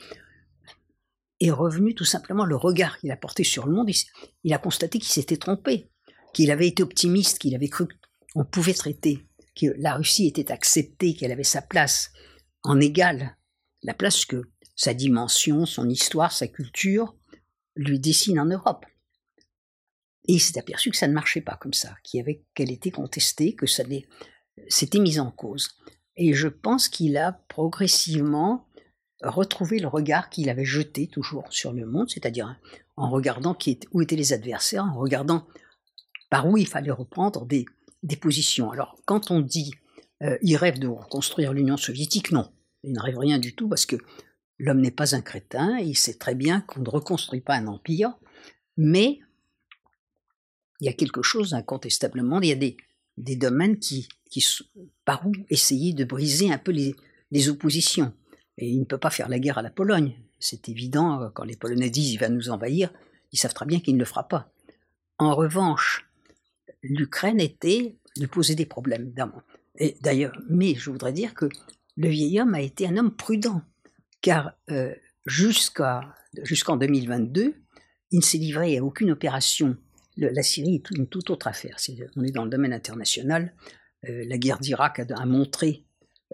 est 1.39 1.51
revenu 1.51 1.93
tout 1.93 2.05
simplement 2.05 2.45
le 2.45 2.55
regard 2.55 2.97
qu'il 2.97 3.11
a 3.11 3.17
porté 3.17 3.43
sur 3.43 3.67
le 3.67 3.73
monde. 3.73 3.89
Il, 4.43 4.53
a 4.53 4.57
constaté 4.57 4.99
qu'il 4.99 5.11
s'était 5.11 5.37
trompé, 5.37 5.89
qu'il 6.33 6.51
avait 6.51 6.67
été 6.67 6.81
optimiste, 6.83 7.39
qu'il 7.39 7.55
avait 7.55 7.69
cru 7.69 7.87
qu'on 8.33 8.45
pouvait 8.45 8.73
traiter, 8.73 9.27
que 9.55 9.67
la 9.77 9.95
Russie 9.95 10.27
était 10.27 10.51
acceptée, 10.51 11.13
qu'elle 11.13 11.31
avait 11.31 11.43
sa 11.43 11.61
place 11.61 12.11
en 12.63 12.79
égal, 12.79 13.37
la 13.83 13.93
place 13.93 14.25
que 14.25 14.43
sa 14.75 14.93
dimension, 14.93 15.65
son 15.65 15.89
histoire, 15.89 16.31
sa 16.31 16.47
culture 16.47 17.15
lui 17.75 17.99
dessinent 17.99 18.39
en 18.39 18.45
Europe. 18.45 18.85
Et 20.27 20.33
il 20.33 20.39
s'est 20.39 20.59
aperçu 20.59 20.91
que 20.91 20.97
ça 20.97 21.07
ne 21.07 21.13
marchait 21.13 21.41
pas 21.41 21.55
comme 21.55 21.73
ça, 21.73 21.95
qu'elle 22.03 22.71
était 22.71 22.91
contestée, 22.91 23.55
que 23.55 23.65
ça 23.65 23.83
s'était 24.67 24.99
mis 24.99 25.19
en 25.19 25.31
cause. 25.31 25.69
Et 26.15 26.33
je 26.33 26.47
pense 26.47 26.89
qu'il 26.89 27.17
a 27.17 27.31
progressivement 27.47 28.67
retrouver 29.21 29.79
le 29.79 29.87
regard 29.87 30.29
qu'il 30.29 30.49
avait 30.49 30.65
jeté 30.65 31.07
toujours 31.07 31.45
sur 31.49 31.73
le 31.73 31.85
monde, 31.85 32.09
c'est-à-dire 32.09 32.59
en 32.95 33.09
regardant 33.09 33.53
qui 33.53 33.79
où 33.91 34.01
étaient 34.01 34.15
les 34.15 34.33
adversaires, 34.33 34.85
en 34.85 34.97
regardant 34.99 35.47
par 36.29 36.47
où 36.47 36.57
il 36.57 36.67
fallait 36.67 36.91
reprendre 36.91 37.45
des, 37.45 37.65
positions. 38.21 38.71
Alors, 38.71 38.97
quand 39.05 39.31
on 39.31 39.41
dit 39.41 39.71
euh, 40.23 40.37
il 40.41 40.55
rêve 40.55 40.79
de 40.79 40.87
reconstruire 40.87 41.53
l'Union 41.53 41.77
soviétique, 41.77 42.31
non, 42.31 42.51
il 42.83 42.93
ne 42.93 42.99
rêve 42.99 43.17
rien 43.17 43.37
du 43.37 43.53
tout 43.53 43.67
parce 43.67 43.85
que 43.85 43.97
l'homme 44.57 44.81
n'est 44.81 44.91
pas 44.91 45.15
un 45.15 45.21
crétin, 45.21 45.77
il 45.79 45.95
sait 45.95 46.15
très 46.15 46.33
bien 46.33 46.61
qu'on 46.61 46.81
ne 46.81 46.89
reconstruit 46.89 47.41
pas 47.41 47.55
un 47.55 47.67
empire, 47.67 48.13
mais 48.77 49.19
il 50.79 50.85
y 50.85 50.89
a 50.89 50.93
quelque 50.93 51.21
chose 51.21 51.53
incontestablement, 51.53 52.39
il 52.41 52.47
y 52.47 52.51
a 52.51 52.75
des 53.17 53.35
domaines 53.35 53.77
qui, 53.77 54.07
qui, 54.29 54.45
par 55.05 55.25
où 55.27 55.33
essayer 55.49 55.93
de 55.93 56.03
briser 56.03 56.51
un 56.51 56.57
peu 56.57 56.71
les, 56.71 57.49
oppositions. 57.49 58.13
Et 58.57 58.69
il 58.69 58.79
ne 58.79 58.85
peut 58.85 58.97
pas 58.97 59.09
faire 59.09 59.29
la 59.29 59.39
guerre 59.39 59.57
à 59.57 59.61
la 59.61 59.69
Pologne. 59.69 60.15
C'est 60.39 60.69
évident, 60.69 61.21
euh, 61.21 61.29
quand 61.29 61.43
les 61.43 61.55
Polonais 61.55 61.89
disent 61.89 62.11
il 62.11 62.17
va 62.17 62.29
nous 62.29 62.49
envahir, 62.49 62.91
ils 63.31 63.39
savent 63.39 63.53
très 63.53 63.65
bien 63.65 63.79
qu'il 63.79 63.95
ne 63.95 63.99
le 63.99 64.05
fera 64.05 64.27
pas. 64.27 64.51
En 65.17 65.35
revanche, 65.35 66.07
l'Ukraine 66.81 67.39
était 67.39 67.97
de 68.17 68.25
poser 68.25 68.55
des 68.55 68.65
problèmes. 68.65 69.13
Et 69.77 69.97
d'ailleurs, 70.01 70.33
mais 70.49 70.75
je 70.75 70.89
voudrais 70.89 71.13
dire 71.13 71.33
que 71.33 71.49
le 71.95 72.07
vieil 72.07 72.39
homme 72.39 72.53
a 72.53 72.61
été 72.61 72.87
un 72.87 72.97
homme 72.97 73.15
prudent, 73.15 73.61
car 74.21 74.53
euh, 74.69 74.93
jusqu'à 75.25 76.15
jusqu'en 76.43 76.77
2022, 76.77 77.55
il 78.11 78.19
ne 78.19 78.23
s'est 78.23 78.37
livré 78.37 78.77
à 78.77 78.83
aucune 78.83 79.11
opération. 79.11 79.77
la 80.17 80.43
Syrie 80.43 80.75
est 80.75 80.91
une 80.91 81.07
toute 81.07 81.29
autre 81.29 81.47
affaire. 81.47 81.77
on 82.15 82.23
est 82.23 82.31
dans 82.31 82.43
le 82.43 82.49
domaine 82.49 82.73
international. 82.73 83.53
Euh, 84.09 84.25
la 84.27 84.37
guerre 84.37 84.59
d'Irak 84.59 84.99
a, 84.99 85.25
montré 85.25 85.85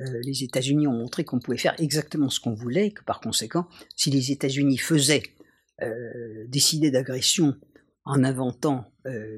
euh, 0.02 0.22
les 0.24 0.44
États-Unis 0.44 0.88
ont 0.88 0.94
montré 0.94 1.24
qu'on 1.24 1.40
pouvait 1.40 1.58
faire 1.58 1.76
exactement 1.80 2.30
ce 2.30 2.40
qu'on 2.40 2.54
voulait, 2.54 2.92
que 2.92 3.04
par 3.04 3.20
conséquent, 3.20 3.68
si 3.96 4.10
les 4.10 4.32
États-Unis 4.32 4.78
faisaient 4.78 5.24
euh, 5.82 6.46
décider 6.48 6.92
d'agression 6.92 7.56
en 8.06 8.24
inventant 8.24 8.92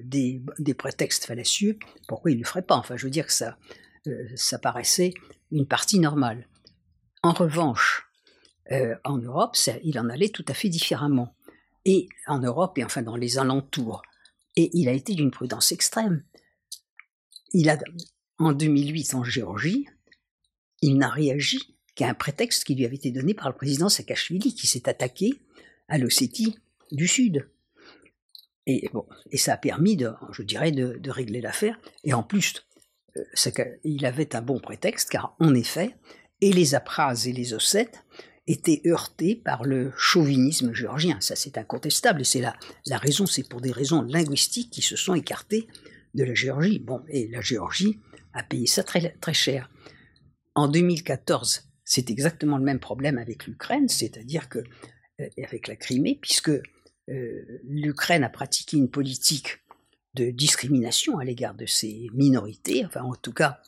des, 0.03 0.41
prétextes 0.75 1.25
fallacieux, 1.25 1.77
pourquoi 2.07 2.31
ils 2.31 2.35
ne 2.35 2.39
le 2.39 2.47
feraient 2.47 2.63
pas? 2.63 2.75
Enfin, 2.75 2.97
je 2.97 3.05
veux 3.05 3.11
dire 3.11 3.27
que 3.27 3.31
ça, 3.31 3.57
ça 4.35 4.57
paraissait 4.57 5.13
une 5.51 5.67
partie 5.67 5.99
normale. 5.99 6.47
En 7.21 7.33
revanche, 7.33 8.09
en 8.71 9.17
Europe, 9.19 9.55
il 9.83 9.99
en 9.99 10.09
allait 10.09 10.29
tout 10.29 10.45
à 10.47 10.55
fait 10.55 10.69
différemment. 10.69 11.35
Et 11.85 12.07
en 12.25 12.39
Europe, 12.39 12.79
et 12.79 12.83
enfin 12.83 13.03
dans 13.03 13.15
les 13.15 13.37
alentours. 13.37 14.01
Et 14.55 14.71
il 14.73 14.87
a 14.87 14.93
été 14.93 15.13
d'une 15.13 15.31
prudence 15.31 15.71
extrême. 15.71 16.23
Il 17.53 17.69
a, 17.69 17.77
en 18.37 18.53
2008, 18.53 19.13
en 19.15 19.23
Géorgie, 19.23 19.87
il 20.81 20.97
n'a 20.97 21.09
réagi 21.09 21.77
qu'à 21.95 22.09
un 22.09 22.13
prétexte 22.13 22.65
qui 22.65 22.75
lui 22.75 22.85
avait 22.85 22.95
été 22.95 23.11
donné 23.11 23.33
par 23.33 23.47
le 23.47 23.55
président 23.55 23.89
Saakashvili, 23.89 24.53
qui 24.53 24.67
s'est 24.67 24.89
attaqué 24.89 25.33
à 25.87 25.97
l'Ossétie 25.97 26.57
du 26.91 27.07
Sud. 27.07 27.49
Et, 28.67 28.89
bon, 28.93 29.05
et 29.31 29.37
ça 29.37 29.53
a 29.53 29.57
permis, 29.57 29.95
de, 29.95 30.11
je 30.31 30.43
dirais, 30.43 30.71
de, 30.71 31.09
régler 31.09 31.39
l'affaire. 31.39 31.79
Et 32.03 32.13
en 32.13 32.23
plus, 32.23 32.65
euh, 33.17 33.23
il 33.83 34.05
avait 34.05 34.35
un 34.35 34.41
bon 34.41 34.59
prétexte, 34.59 35.09
car 35.09 35.35
en 35.39 35.53
effet, 35.53 35.95
et 36.41 36.51
les 36.51 36.75
Apras 36.75 37.25
et 37.25 37.31
les 37.31 37.53
Ossètes 37.53 38.03
étaient 38.47 38.81
heurtés 38.85 39.35
par 39.35 39.63
le 39.63 39.91
chauvinisme 39.97 40.73
géorgien. 40.73 41.19
Ça, 41.21 41.35
c'est 41.35 41.57
incontestable. 41.57 42.21
Et 42.21 42.25
c'est 42.25 42.41
la, 42.41 42.97
raison, 42.97 43.25
c'est 43.25 43.47
pour 43.47 43.61
des 43.61 43.71
raisons 43.71 44.01
linguistiques 44.01 44.71
qui 44.71 44.81
se 44.81 44.95
sont 44.95 45.15
écartées 45.15 45.67
de 46.13 46.23
la 46.23 46.33
Géorgie. 46.33 46.79
Bon, 46.79 47.01
et 47.07 47.27
la 47.27 47.41
Géorgie 47.41 47.99
a 48.35 48.43
payé 48.43 48.67
ça 48.67 48.83
très, 48.83 49.11
très 49.21 49.33
cher. 49.33 49.69
En 50.53 50.67
2014, 50.67 51.63
c'est 51.83 52.09
exactement 52.09 52.57
le 52.57 52.63
même 52.63 52.79
problème 52.79 53.17
avec 53.17 53.47
l'Ukraine, 53.47 53.89
c'est-à-dire 53.89 54.49
que 54.49 54.59
euh, 55.19 55.27
avec 55.43 55.67
la 55.67 55.75
Crimée, 55.75 56.19
puisque 56.21 56.49
euh, 56.49 57.61
l'Ukraine 57.63 58.23
a 58.23 58.29
pratiqué 58.29 58.77
une 58.77 58.89
politique 58.89 59.59
de 60.13 60.31
discrimination 60.31 61.17
à 61.17 61.23
l'égard 61.23 61.55
de 61.55 61.65
ses 61.65 62.07
minorités, 62.13 62.85
enfin 62.85 63.01
en 63.01 63.15
tout 63.15 63.33
cas 63.33 63.61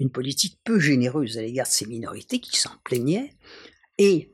une 0.00 0.10
politique 0.10 0.58
peu 0.64 0.80
généreuse 0.80 1.38
à 1.38 1.42
l'égard 1.42 1.66
de 1.66 1.72
ces 1.72 1.86
minorités 1.86 2.40
qui 2.40 2.58
s'en 2.58 2.76
plaignaient, 2.84 3.34
et 3.98 4.32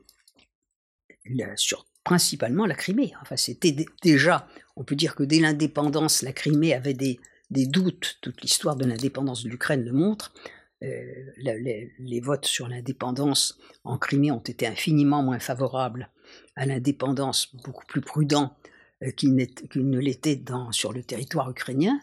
sur 1.55 1.85
principalement 2.03 2.65
la 2.65 2.73
Crimée. 2.73 3.13
Enfin, 3.21 3.37
c'était 3.37 3.75
déjà, 4.01 4.47
on 4.75 4.83
peut 4.83 4.95
dire 4.95 5.13
que 5.13 5.23
dès 5.23 5.39
l'indépendance, 5.39 6.23
la 6.23 6.33
Crimée 6.33 6.73
avait 6.73 6.95
des, 6.95 7.19
des 7.49 7.65
doutes, 7.65 8.17
toute 8.21 8.41
l'histoire 8.41 8.75
de 8.75 8.85
l'indépendance 8.85 9.43
de 9.43 9.49
l'Ukraine 9.49 9.83
le 9.83 9.91
montre, 9.91 10.33
euh, 10.81 11.03
les, 11.37 12.21
votes 12.21 12.45
sur 12.45 12.69
l'indépendance 12.69 13.59
en 13.83 13.97
Crimée 13.97 14.31
ont 14.31 14.39
été 14.39 14.65
infiniment 14.65 15.21
moins 15.21 15.39
favorables 15.39 16.09
à 16.55 16.65
l'indépendance, 16.65 17.53
beaucoup 17.63 17.85
plus 17.85 18.01
prudents 18.01 18.55
euh, 19.03 19.11
qu'ils 19.11 19.35
ne 19.35 19.99
l'étaient 19.99 20.41
sur 20.71 20.93
le 20.93 21.03
territoire 21.03 21.49
ukrainien. 21.49 21.99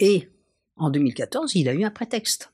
Et 0.00 0.28
en 0.76 0.90
2014, 0.90 1.54
il 1.54 1.68
a 1.68 1.74
eu 1.74 1.84
un 1.84 1.90
prétexte, 1.90 2.52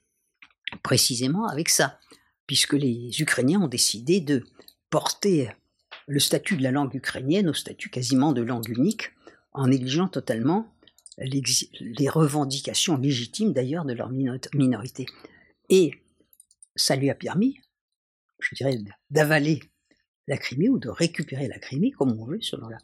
précisément 0.83 1.47
avec 1.47 1.69
ça, 1.69 1.99
puisque 2.47 2.75
les 2.75 3.11
Ukrainiens 3.21 3.63
ont 3.63 3.69
décidé 3.69 4.21
de 4.21 4.45
porter 4.91 5.51
le 6.07 6.21
statut 6.21 6.57
de 6.57 6.63
la 6.63 6.73
langue 6.73 6.95
ukrainienne 6.95 7.49
au 7.49 7.55
statut 7.55 7.89
quasiment 7.89 8.33
de 8.33 8.43
langue 8.43 8.69
unique, 8.69 9.13
en 9.53 9.69
négligeant 9.69 10.09
totalement 10.09 10.74
les 11.19 12.09
revendications 12.09 12.97
légitimes 12.97 13.53
d'ailleurs 13.53 13.85
de 13.85 13.93
leur 13.93 14.11
minorité. 14.11 15.07
Et 15.69 15.93
ça 16.77 16.97
lui 16.97 17.11
a 17.11 17.15
permis, 17.15 17.61
je 18.41 18.55
dirais, 18.55 18.79
d'avaler 19.11 19.61
la 20.27 20.37
Crimée 20.37 20.69
ou 20.69 20.79
de 20.79 20.89
récupérer 20.89 21.49
la 21.49 21.59
Crimée 21.59 21.93
comme 21.93 22.19
on 22.21 22.25
veut, 22.25 22.41
selon 22.41 22.69
la. 22.69 22.79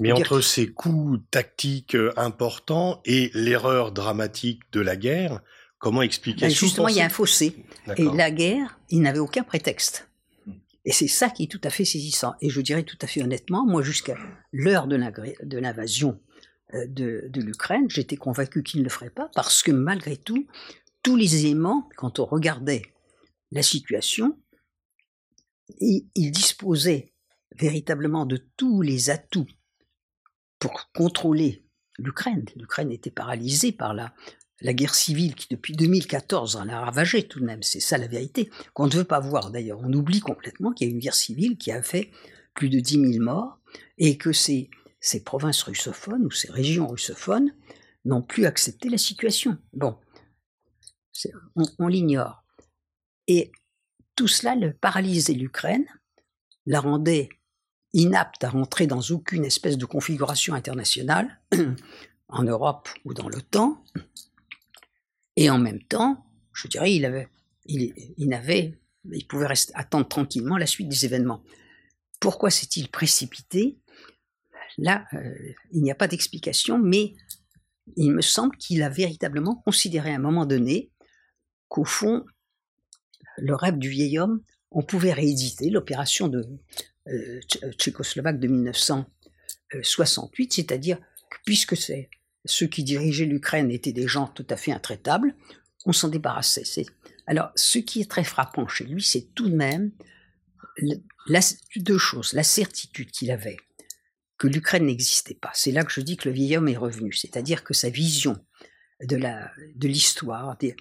Mais 0.00 0.12
entre 0.12 0.42
ces 0.42 0.70
coups 0.70 1.20
tactiques 1.30 1.94
euh, 1.94 2.12
importants 2.18 3.00
et 3.06 3.30
l'erreur 3.32 3.90
dramatique 3.90 4.60
de 4.72 4.80
la 4.80 4.96
guerre, 4.96 5.40
comment 5.78 6.02
expliquer 6.02 6.46
ben 6.46 6.50
Justement, 6.50 6.88
il 6.88 6.96
y 6.96 7.00
a 7.00 7.06
un 7.06 7.10
fossé. 7.10 7.56
Et 7.96 8.04
la 8.04 8.30
guerre, 8.30 8.78
il 8.90 9.00
n'avait 9.00 9.18
aucun 9.18 9.42
prétexte. 9.42 10.08
Et 10.84 10.92
c'est 10.92 11.08
ça 11.08 11.30
qui 11.30 11.44
est 11.44 11.46
tout 11.46 11.60
à 11.64 11.70
fait 11.70 11.86
saisissant. 11.86 12.34
Et 12.42 12.50
je 12.50 12.60
dirais 12.60 12.82
tout 12.82 12.98
à 13.00 13.06
fait 13.06 13.22
honnêtement, 13.22 13.64
moi, 13.66 13.82
jusqu'à 13.82 14.16
l'heure 14.52 14.86
de 14.86 15.56
l'invasion 15.56 16.20
de, 16.72 17.28
de 17.28 17.40
l'Ukraine, 17.40 17.88
j'étais 17.88 18.16
convaincu 18.16 18.62
qu'il 18.62 18.80
ne 18.80 18.84
le 18.84 18.90
ferait 18.90 19.10
pas, 19.10 19.30
parce 19.34 19.62
que 19.62 19.72
malgré 19.72 20.16
tout, 20.16 20.46
tous 21.02 21.16
les 21.16 21.36
éléments, 21.44 21.88
quand 21.96 22.18
on 22.18 22.24
regardait 22.24 22.82
la 23.50 23.62
situation, 23.62 24.38
il, 25.80 26.08
il 26.14 26.30
disposait 26.30 27.12
véritablement 27.56 28.26
de 28.26 28.36
tous 28.56 28.82
les 28.82 29.10
atouts 29.10 29.48
pour 30.58 30.90
contrôler 30.94 31.64
l'Ukraine. 31.98 32.44
L'Ukraine 32.56 32.92
était 32.92 33.10
paralysée 33.10 33.72
par 33.72 33.94
la, 33.94 34.14
la 34.60 34.72
guerre 34.72 34.94
civile 34.94 35.34
qui, 35.34 35.46
depuis 35.50 35.74
2014, 35.74 36.62
l'a 36.66 36.80
ravagée 36.80 37.26
tout 37.26 37.40
de 37.40 37.44
même. 37.44 37.62
C'est 37.62 37.80
ça 37.80 37.98
la 37.98 38.06
vérité. 38.06 38.50
Qu'on 38.74 38.86
ne 38.86 38.92
veut 38.92 39.04
pas 39.04 39.20
voir 39.20 39.50
d'ailleurs. 39.50 39.80
On 39.82 39.92
oublie 39.92 40.20
complètement 40.20 40.72
qu'il 40.72 40.88
y 40.88 40.90
a 40.90 40.94
une 40.94 41.00
guerre 41.00 41.14
civile 41.14 41.56
qui 41.56 41.72
a 41.72 41.82
fait 41.82 42.10
plus 42.54 42.68
de 42.68 42.80
10 42.80 43.12
000 43.12 43.24
morts 43.24 43.58
et 43.98 44.16
que 44.16 44.32
ces, 44.32 44.70
ces 45.00 45.24
provinces 45.24 45.62
russophones 45.62 46.24
ou 46.26 46.30
ces 46.30 46.52
régions 46.52 46.86
russophones 46.86 47.54
n'ont 48.04 48.22
plus 48.22 48.46
accepté 48.46 48.88
la 48.88 48.98
situation. 48.98 49.58
Bon, 49.72 49.98
on, 51.78 51.88
l'ignore. 51.88 52.44
Et 53.26 53.50
tout 54.16 54.28
cela 54.28 54.54
le 54.54 54.72
paralysait 54.72 55.32
l'Ukraine, 55.32 55.86
la 56.66 56.80
rendait 56.80 57.28
inapte 57.92 58.44
à 58.44 58.50
rentrer 58.50 58.86
dans 58.86 59.00
aucune 59.10 59.44
espèce 59.44 59.76
de 59.76 59.84
configuration 59.84 60.54
internationale, 60.54 61.40
en 62.28 62.44
Europe 62.44 62.88
ou 63.04 63.14
dans 63.14 63.28
l'OTAN, 63.28 63.82
et 65.36 65.50
en 65.50 65.58
même 65.58 65.82
temps, 65.82 66.24
je 66.52 66.68
dirais, 66.68 66.94
il 66.94 67.04
avait, 67.04 67.28
il, 67.64 67.94
il 68.18 69.26
pouvait 69.26 69.48
attendre 69.74 70.06
tranquillement 70.06 70.56
la 70.56 70.66
suite 70.66 70.88
des 70.88 71.04
événements. 71.04 71.42
Pourquoi 72.20 72.50
s'est-il 72.50 72.88
précipité? 72.88 73.78
Là, 74.78 75.06
euh, 75.14 75.34
il 75.72 75.82
n'y 75.82 75.90
a 75.90 75.94
pas 75.94 76.08
d'explication, 76.08 76.78
mais 76.78 77.14
il 77.96 78.12
me 78.12 78.22
semble 78.22 78.56
qu'il 78.56 78.82
a 78.82 78.88
véritablement 78.88 79.56
considéré 79.56 80.12
à 80.12 80.16
un 80.16 80.20
moment 80.20 80.46
donné 80.46 80.90
qu'au 81.68 81.84
fond, 81.84 82.24
le 83.38 83.54
rêve 83.54 83.78
du 83.78 83.88
vieil 83.88 84.18
homme, 84.18 84.42
on 84.70 84.82
pouvait 84.82 85.12
rééditer 85.12 85.70
l'opération 85.70 86.28
de 86.28 86.46
euh, 87.08 87.40
tchécoslovaque 87.78 88.38
de 88.38 88.48
1968, 88.48 90.52
c'est-à-dire 90.52 90.98
que 90.98 91.36
puisque 91.44 91.76
ceux 91.76 92.66
qui 92.66 92.84
dirigeaient 92.84 93.24
l'Ukraine 93.24 93.70
étaient 93.70 93.92
des 93.92 94.06
gens 94.06 94.28
tout 94.28 94.46
à 94.50 94.56
fait 94.56 94.72
intraitables, 94.72 95.34
on 95.86 95.92
s'en 95.92 96.08
débarrassait. 96.08 96.86
Alors, 97.26 97.50
ce 97.54 97.78
qui 97.78 98.00
est 98.00 98.10
très 98.10 98.24
frappant 98.24 98.68
chez 98.68 98.84
lui, 98.84 99.02
c'est 99.02 99.34
tout 99.34 99.48
de 99.48 99.56
même 99.56 99.92
deux 101.76 101.98
choses. 101.98 102.32
La 102.32 102.42
certitude 102.42 103.10
qu'il 103.10 103.30
avait 103.30 103.56
que 104.40 104.48
l'Ukraine 104.48 104.86
n'existait 104.86 105.34
pas. 105.34 105.50
C'est 105.52 105.70
là 105.70 105.84
que 105.84 105.92
je 105.92 106.00
dis 106.00 106.16
que 106.16 106.26
le 106.26 106.34
vieil 106.34 106.56
homme 106.56 106.68
est 106.68 106.76
revenu. 106.76 107.12
C'est-à-dire 107.12 107.62
que 107.62 107.74
sa 107.74 107.90
vision 107.90 108.38
de 109.02 109.86
l'histoire, 109.86 110.56
de 110.56 110.72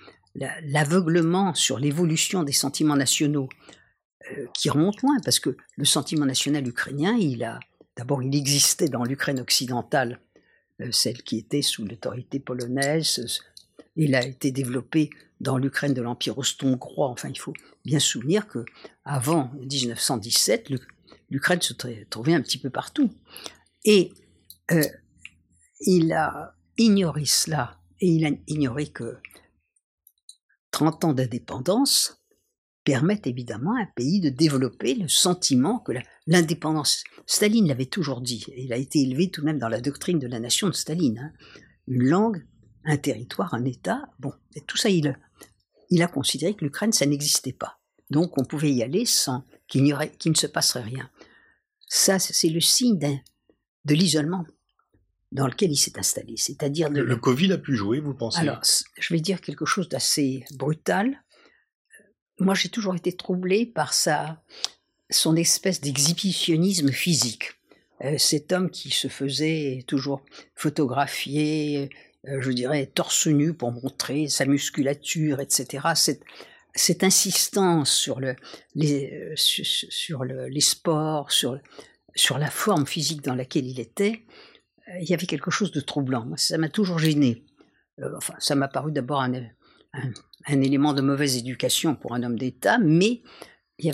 l'aveuglement 0.63 1.53
sur 1.53 1.77
l'évolution 1.77 2.43
des 2.43 2.53
sentiments 2.53 2.95
nationaux, 2.95 3.49
euh, 4.31 4.45
qui 4.53 4.69
remonte 4.69 5.01
loin, 5.01 5.17
parce 5.25 5.39
que 5.39 5.57
le 5.75 5.85
sentiment 5.85 6.25
national 6.25 6.65
ukrainien, 6.67 7.17
il 7.19 7.43
a 7.43 7.59
d'abord 7.97 8.23
il 8.23 8.33
existait 8.33 8.87
dans 8.87 9.03
l'Ukraine 9.03 9.41
occidentale 9.41 10.21
euh, 10.79 10.89
celle 10.91 11.21
qui 11.23 11.37
était 11.37 11.61
sous 11.61 11.85
l'autorité 11.85 12.39
polonaise. 12.39 13.41
Il 13.97 14.15
a 14.15 14.25
été 14.25 14.51
développé 14.51 15.09
dans 15.41 15.57
l'Ukraine 15.57 15.93
de 15.93 16.01
l'Empire 16.01 16.37
austro-hongrois. 16.37 17.09
Enfin, 17.09 17.27
il 17.27 17.39
faut 17.39 17.53
bien 17.83 17.99
souvenir 17.99 18.47
que 18.47 18.63
avant 19.03 19.51
1917, 19.59 20.69
l'Ukraine 21.29 21.61
se 21.61 21.73
trouvait 22.09 22.33
un 22.33 22.41
petit 22.41 22.57
peu 22.57 22.69
partout. 22.69 23.11
Et 23.85 24.11
euh, 24.71 24.83
il 25.81 26.11
a 26.11 26.55
ignoré 26.77 27.25
cela, 27.25 27.79
et 27.99 28.07
il 28.07 28.25
a 28.25 28.31
ignoré 28.47 28.87
que 28.87 29.17
30 30.71 31.05
ans 31.05 31.13
d'indépendance 31.13 32.23
permettent 32.83 33.27
évidemment 33.27 33.75
à 33.75 33.81
un 33.81 33.89
pays 33.95 34.19
de 34.19 34.29
développer 34.29 34.95
le 34.95 35.07
sentiment 35.07 35.79
que 35.79 35.91
l'indépendance. 36.27 37.03
Staline 37.25 37.67
l'avait 37.67 37.85
toujours 37.85 38.21
dit, 38.21 38.45
il 38.57 38.73
a 38.73 38.77
été 38.77 39.01
élevé 39.01 39.29
tout 39.29 39.41
de 39.41 39.45
même 39.45 39.59
dans 39.59 39.69
la 39.69 39.81
doctrine 39.81 40.19
de 40.19 40.27
la 40.27 40.39
nation 40.39 40.67
de 40.67 40.73
Staline. 40.73 41.19
Hein. 41.19 41.33
Une 41.87 42.03
langue, 42.03 42.45
un 42.85 42.97
territoire, 42.97 43.53
un 43.53 43.65
État. 43.65 44.03
Bon, 44.19 44.31
tout 44.67 44.77
ça, 44.77 44.89
il 44.89 46.03
a 46.03 46.07
considéré 46.07 46.53
que 46.55 46.63
l'Ukraine, 46.63 46.93
ça 46.93 47.05
n'existait 47.05 47.53
pas. 47.53 47.79
Donc 48.09 48.37
on 48.37 48.45
pouvait 48.45 48.71
y 48.71 48.81
aller 48.81 49.05
sans 49.05 49.43
qu'il 49.69 49.83
ne 49.83 50.33
se 50.35 50.47
passerait 50.47 50.83
rien. 50.83 51.09
Ça, 51.87 52.19
c'est 52.19 52.49
le 52.49 52.59
signe 52.59 53.21
de 53.85 53.93
l'isolement 53.93 54.45
dans 55.31 55.47
lequel 55.47 55.71
il 55.71 55.77
s'est 55.77 55.97
installé. 55.97 56.35
C'est-à-dire 56.37 56.89
le, 56.89 57.03
le 57.03 57.15
Covid 57.15 57.53
a 57.53 57.57
pu 57.57 57.75
jouer, 57.75 57.99
vous 57.99 58.13
pensez? 58.13 58.39
Alors, 58.39 58.61
je 58.97 59.13
vais 59.13 59.21
dire 59.21 59.41
quelque 59.41 59.65
chose 59.65 59.87
d'assez 59.87 60.43
brutal 60.51 61.21
moi 62.39 62.53
j'ai 62.53 62.69
toujours 62.69 62.95
été 62.95 63.11
troublé 63.13 63.65
par 63.65 63.93
sa, 63.93 64.41
son 65.09 65.35
espèce 65.35 65.81
d'exhibitionnisme 65.81 66.91
physique. 66.91 67.51
Euh, 68.03 68.17
cet 68.17 68.51
homme 68.51 68.69
qui 68.69 68.91
se 68.91 69.09
faisait 69.09 69.83
toujours 69.85 70.23
photographier, 70.55 71.89
euh, 72.27 72.39
je 72.41 72.51
dirais, 72.51 72.85
torse 72.85 73.27
nu 73.27 73.53
pour 73.53 73.71
montrer 73.71 74.29
sa 74.29 74.45
musculature, 74.45 75.41
etc. 75.41 75.89
Cette, 75.95 76.23
cette 76.75 77.03
insistance 77.03 77.91
sur, 77.91 78.19
euh, 78.19 78.33
les 78.75 80.61
sports, 80.61 81.31
sur, 81.31 81.59
la 82.37 82.51
forme 82.51 82.85
physique 82.85 83.21
dans 83.21 83.35
laquelle 83.35 83.65
il 83.65 83.79
était, 83.79 84.25
il 85.01 85.09
y 85.09 85.13
avait 85.13 85.27
quelque 85.27 85.51
chose 85.51 85.71
de 85.71 85.81
troublant. 85.81 86.27
Ça 86.35 86.57
m'a 86.57 86.69
toujours 86.69 86.99
gêné. 86.99 87.45
enfin, 88.15 88.33
ça 88.39 88.55
m'a 88.55 88.67
paru 88.67 88.91
d'abord 88.91 89.21
un, 89.21 89.33
élément 90.47 90.93
de 90.93 91.01
mauvaise 91.01 91.37
éducation 91.37 91.95
pour 91.95 92.13
un 92.13 92.23
homme 92.23 92.37
d'État, 92.37 92.77
mais 92.77 93.21
il 93.77 93.85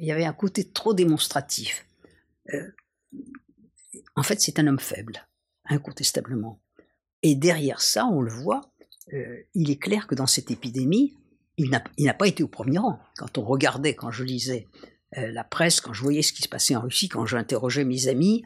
y 0.00 0.10
avait, 0.10 0.24
un 0.24 0.32
côté 0.32 0.70
trop 0.70 0.94
démonstratif. 0.94 1.86
Euh, 2.52 2.70
en 4.16 4.22
fait, 4.22 4.40
c'est 4.40 4.58
un 4.58 4.66
homme 4.66 4.80
faible, 4.80 5.28
incontestablement. 5.66 6.60
Et 7.22 7.34
derrière 7.34 7.80
ça, 7.80 8.06
on 8.06 8.20
le 8.20 8.32
voit, 8.32 8.72
euh, 9.12 9.42
il 9.54 9.70
est 9.70 9.78
clair 9.78 10.06
que 10.06 10.14
dans 10.14 10.26
cette 10.26 10.50
épidémie, 10.50 11.16
il 11.58 11.70
n'a 11.70 12.14
pas 12.14 12.28
été 12.28 12.42
au 12.42 12.48
premier 12.48 12.78
rang. 12.78 12.98
Quand 13.16 13.36
on 13.36 13.44
regardait, 13.44 13.94
quand 13.94 14.10
je 14.10 14.24
lisais 14.24 14.68
euh, 15.18 15.30
la 15.32 15.44
presse, 15.44 15.80
quand 15.80 15.92
je 15.92 16.02
voyais 16.02 16.22
ce 16.22 16.32
qui 16.32 16.42
se 16.42 16.48
passait 16.48 16.76
en 16.76 16.80
Russie, 16.80 17.08
quand 17.08 17.26
j'interrogeais 17.26 17.84
mes 17.84 18.08
amis, 18.08 18.44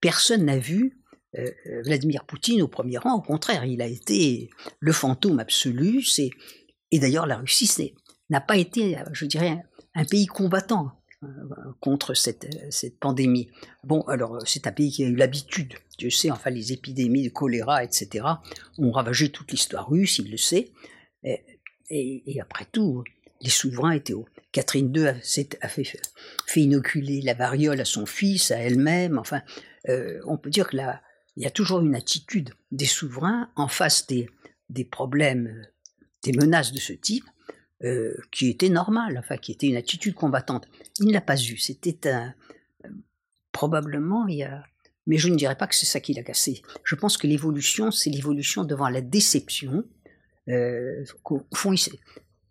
personne 0.00 0.44
n'a 0.44 0.58
vu 0.58 1.02
euh, 1.38 1.50
euh, 1.66 1.82
Vladimir 1.82 2.24
Poutine 2.24 2.62
au 2.62 2.68
premier 2.68 2.98
rang. 2.98 3.14
Au 3.14 3.20
contraire, 3.20 3.64
il 3.64 3.82
a 3.82 3.86
été 3.86 4.48
le 4.78 4.92
fantôme 4.92 5.38
absolu. 5.38 6.02
et 6.90 6.98
d'ailleurs 6.98 7.26
la 7.26 7.36
Russie 7.36 7.94
n'a 8.30 8.40
pas 8.40 8.56
été, 8.56 8.96
je 9.12 9.26
dirais, 9.26 9.62
un, 9.94 10.04
pays 10.04 10.26
combattant 10.26 10.92
euh, 11.22 11.26
contre 11.80 12.14
cette, 12.14 12.48
cette 12.70 12.98
pandémie. 12.98 13.50
Bon, 13.84 14.00
alors 14.02 14.38
c'est 14.46 14.66
un 14.66 14.72
pays 14.72 14.90
qui 14.90 15.04
a 15.04 15.08
eu 15.08 15.16
l'habitude, 15.16 15.74
Dieu 15.98 16.10
sait, 16.10 16.30
enfin 16.30 16.50
les 16.50 16.72
épidémies 16.72 17.24
de 17.24 17.32
choléra, 17.32 17.84
etc., 17.84 18.24
ont 18.78 18.90
ravagé 18.90 19.30
toute 19.30 19.50
l'histoire 19.50 19.88
russe, 19.88 20.18
il 20.18 20.30
le 20.30 20.36
sait. 20.38 20.72
Et, 21.90 22.38
après 22.40 22.66
tout, 22.70 23.04
les 23.40 23.50
souverains 23.50 23.92
étaient 23.92 24.12
hauts. 24.12 24.28
Catherine 24.52 24.92
II 24.94 25.06
a, 25.06 25.68
fait, 25.68 25.98
inoculer 26.56 27.20
la 27.20 27.34
variole 27.34 27.80
à 27.80 27.84
son 27.84 28.06
fils, 28.06 28.50
à 28.50 28.58
elle-même. 28.58 29.18
Enfin, 29.18 29.42
on 30.26 30.36
peut 30.36 30.50
dire 30.50 30.68
que 30.68 30.76
la, 30.76 31.00
il 31.36 31.42
y 31.42 31.46
a 31.46 31.50
toujours 31.50 31.80
une 31.80 31.94
attitude 31.94 32.50
des 32.72 32.86
souverains 32.86 33.50
en 33.56 33.68
face 33.68 34.06
des, 34.06 34.28
des 34.70 34.84
problèmes, 34.84 35.66
des 36.22 36.32
menaces 36.32 36.72
de 36.72 36.80
ce 36.80 36.92
type, 36.92 37.24
euh, 37.84 38.16
qui 38.32 38.48
était 38.48 38.70
normale, 38.70 39.18
enfin 39.18 39.36
qui 39.36 39.52
était 39.52 39.66
une 39.66 39.76
attitude 39.76 40.14
combattante. 40.14 40.66
Il 40.98 41.08
ne 41.08 41.12
l'a 41.12 41.20
pas 41.20 41.36
eu. 41.36 41.58
C'était 41.58 42.08
un 42.08 42.34
probablement 43.52 44.26
il 44.26 44.36
y 44.36 44.42
a, 44.42 44.64
mais 45.06 45.18
je 45.18 45.28
ne 45.28 45.36
dirais 45.36 45.56
pas 45.56 45.66
que 45.66 45.74
c'est 45.74 45.86
ça 45.86 46.00
qui 46.00 46.14
l'a 46.14 46.22
cassé. 46.22 46.62
Je 46.84 46.94
pense 46.94 47.16
que 47.16 47.26
l'évolution, 47.26 47.90
c'est 47.90 48.10
l'évolution 48.10 48.64
devant 48.64 48.88
la 48.88 49.02
déception. 49.02 49.84
Euh, 50.48 51.04
s'est 51.76 51.90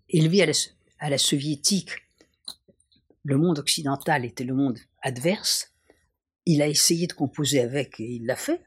élevé 0.10 0.41
à 0.41 0.45
la, 0.45 0.53
à 0.99 1.10
la 1.10 1.17
soviétique. 1.17 1.91
Le 3.23 3.38
monde 3.38 3.60
occidental 3.60 4.25
était 4.25 4.43
le 4.43 4.53
monde 4.53 4.77
adverse. 5.01 5.73
Il 6.45 6.62
a 6.62 6.67
essayé 6.67 7.08
de 7.08 7.13
composer 7.13 7.60
avec 7.60 7.99
et 7.99 8.15
il 8.15 8.25
l'a 8.25 8.36
fait. 8.36 8.62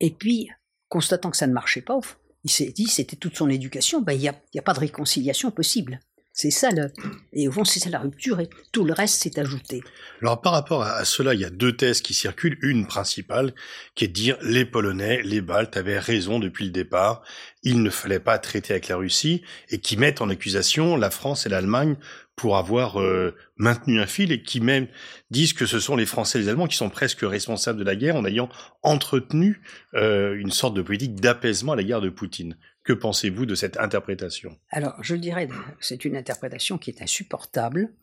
Et 0.00 0.10
puis, 0.10 0.50
constatant 0.88 1.30
que 1.30 1.36
ça 1.36 1.46
ne 1.46 1.52
marchait 1.52 1.82
pas, 1.82 2.00
il 2.44 2.50
s'est 2.50 2.72
dit, 2.72 2.86
c'était 2.86 3.16
toute 3.16 3.36
son 3.36 3.48
éducation, 3.50 4.00
ben, 4.00 4.12
il 4.14 4.20
n'y 4.20 4.28
a, 4.28 4.62
pas 4.62 4.72
de 4.72 4.80
réconciliation 4.80 5.50
possible. 5.50 6.00
C'est 6.42 6.50
ça, 6.50 6.70
le, 6.70 6.90
et 7.34 7.48
au 7.48 7.52
fond, 7.52 7.66
c'est 7.66 7.80
ça 7.80 7.90
la 7.90 7.98
rupture, 7.98 8.40
et 8.40 8.48
tout 8.72 8.86
le 8.86 8.94
reste 8.94 9.22
s'est 9.22 9.38
ajouté. 9.38 9.82
Alors, 10.22 10.40
par 10.40 10.54
rapport 10.54 10.82
à, 10.82 11.04
cela, 11.04 11.34
il 11.34 11.40
y 11.40 11.44
a 11.44 11.50
deux 11.50 11.76
thèses 11.76 12.00
qui 12.00 12.14
circulent. 12.14 12.56
Une 12.62 12.86
principale, 12.86 13.52
qui 13.94 14.06
est 14.06 14.08
de 14.08 14.14
dire 14.14 14.38
les 14.40 14.64
Polonais, 14.64 15.20
les 15.22 15.42
Baltes 15.42 15.76
avaient 15.76 15.98
raison 15.98 16.38
depuis 16.38 16.64
le 16.64 16.70
départ. 16.70 17.20
Il 17.62 17.82
ne 17.82 17.90
fallait 17.90 18.20
pas 18.20 18.38
traiter 18.38 18.72
avec 18.72 18.88
la 18.88 18.96
Russie, 18.96 19.42
et 19.68 19.80
qui 19.80 19.98
mettent 19.98 20.22
en 20.22 20.30
accusation 20.30 20.96
la 20.96 21.10
France 21.10 21.44
et 21.44 21.50
l'Allemagne 21.50 21.96
pour 22.36 22.56
avoir 22.56 22.98
euh, 23.02 23.36
maintenu 23.58 24.00
un 24.00 24.06
fil 24.06 24.32
et 24.32 24.42
qui 24.42 24.62
même 24.62 24.86
disent 25.30 25.52
que 25.52 25.66
ce 25.66 25.78
sont 25.78 25.94
les 25.94 26.06
Français 26.06 26.38
et 26.38 26.42
les 26.42 26.48
Allemands 26.48 26.68
qui 26.68 26.76
sont 26.78 26.88
presque 26.88 27.20
responsables 27.20 27.78
de 27.78 27.84
la 27.84 27.96
guerre 27.96 28.16
en 28.16 28.24
ayant 28.24 28.48
entretenu 28.82 29.60
euh, 29.92 30.38
une 30.38 30.50
sorte 30.50 30.72
de 30.72 30.80
politique 30.80 31.16
d'apaisement 31.16 31.72
à 31.72 31.76
la 31.76 31.84
guerre 31.84 32.00
de 32.00 32.08
Poutine. 32.08 32.56
Que 32.90 32.94
pensez-vous 32.94 33.46
de 33.46 33.54
cette 33.54 33.76
interprétation? 33.76 34.58
Alors, 34.68 35.00
je 35.00 35.14
dirais 35.14 35.46
c'est 35.78 36.04
une 36.04 36.16
interprétation 36.16 36.76
qui 36.76 36.90
est 36.90 37.00
insupportable 37.00 37.94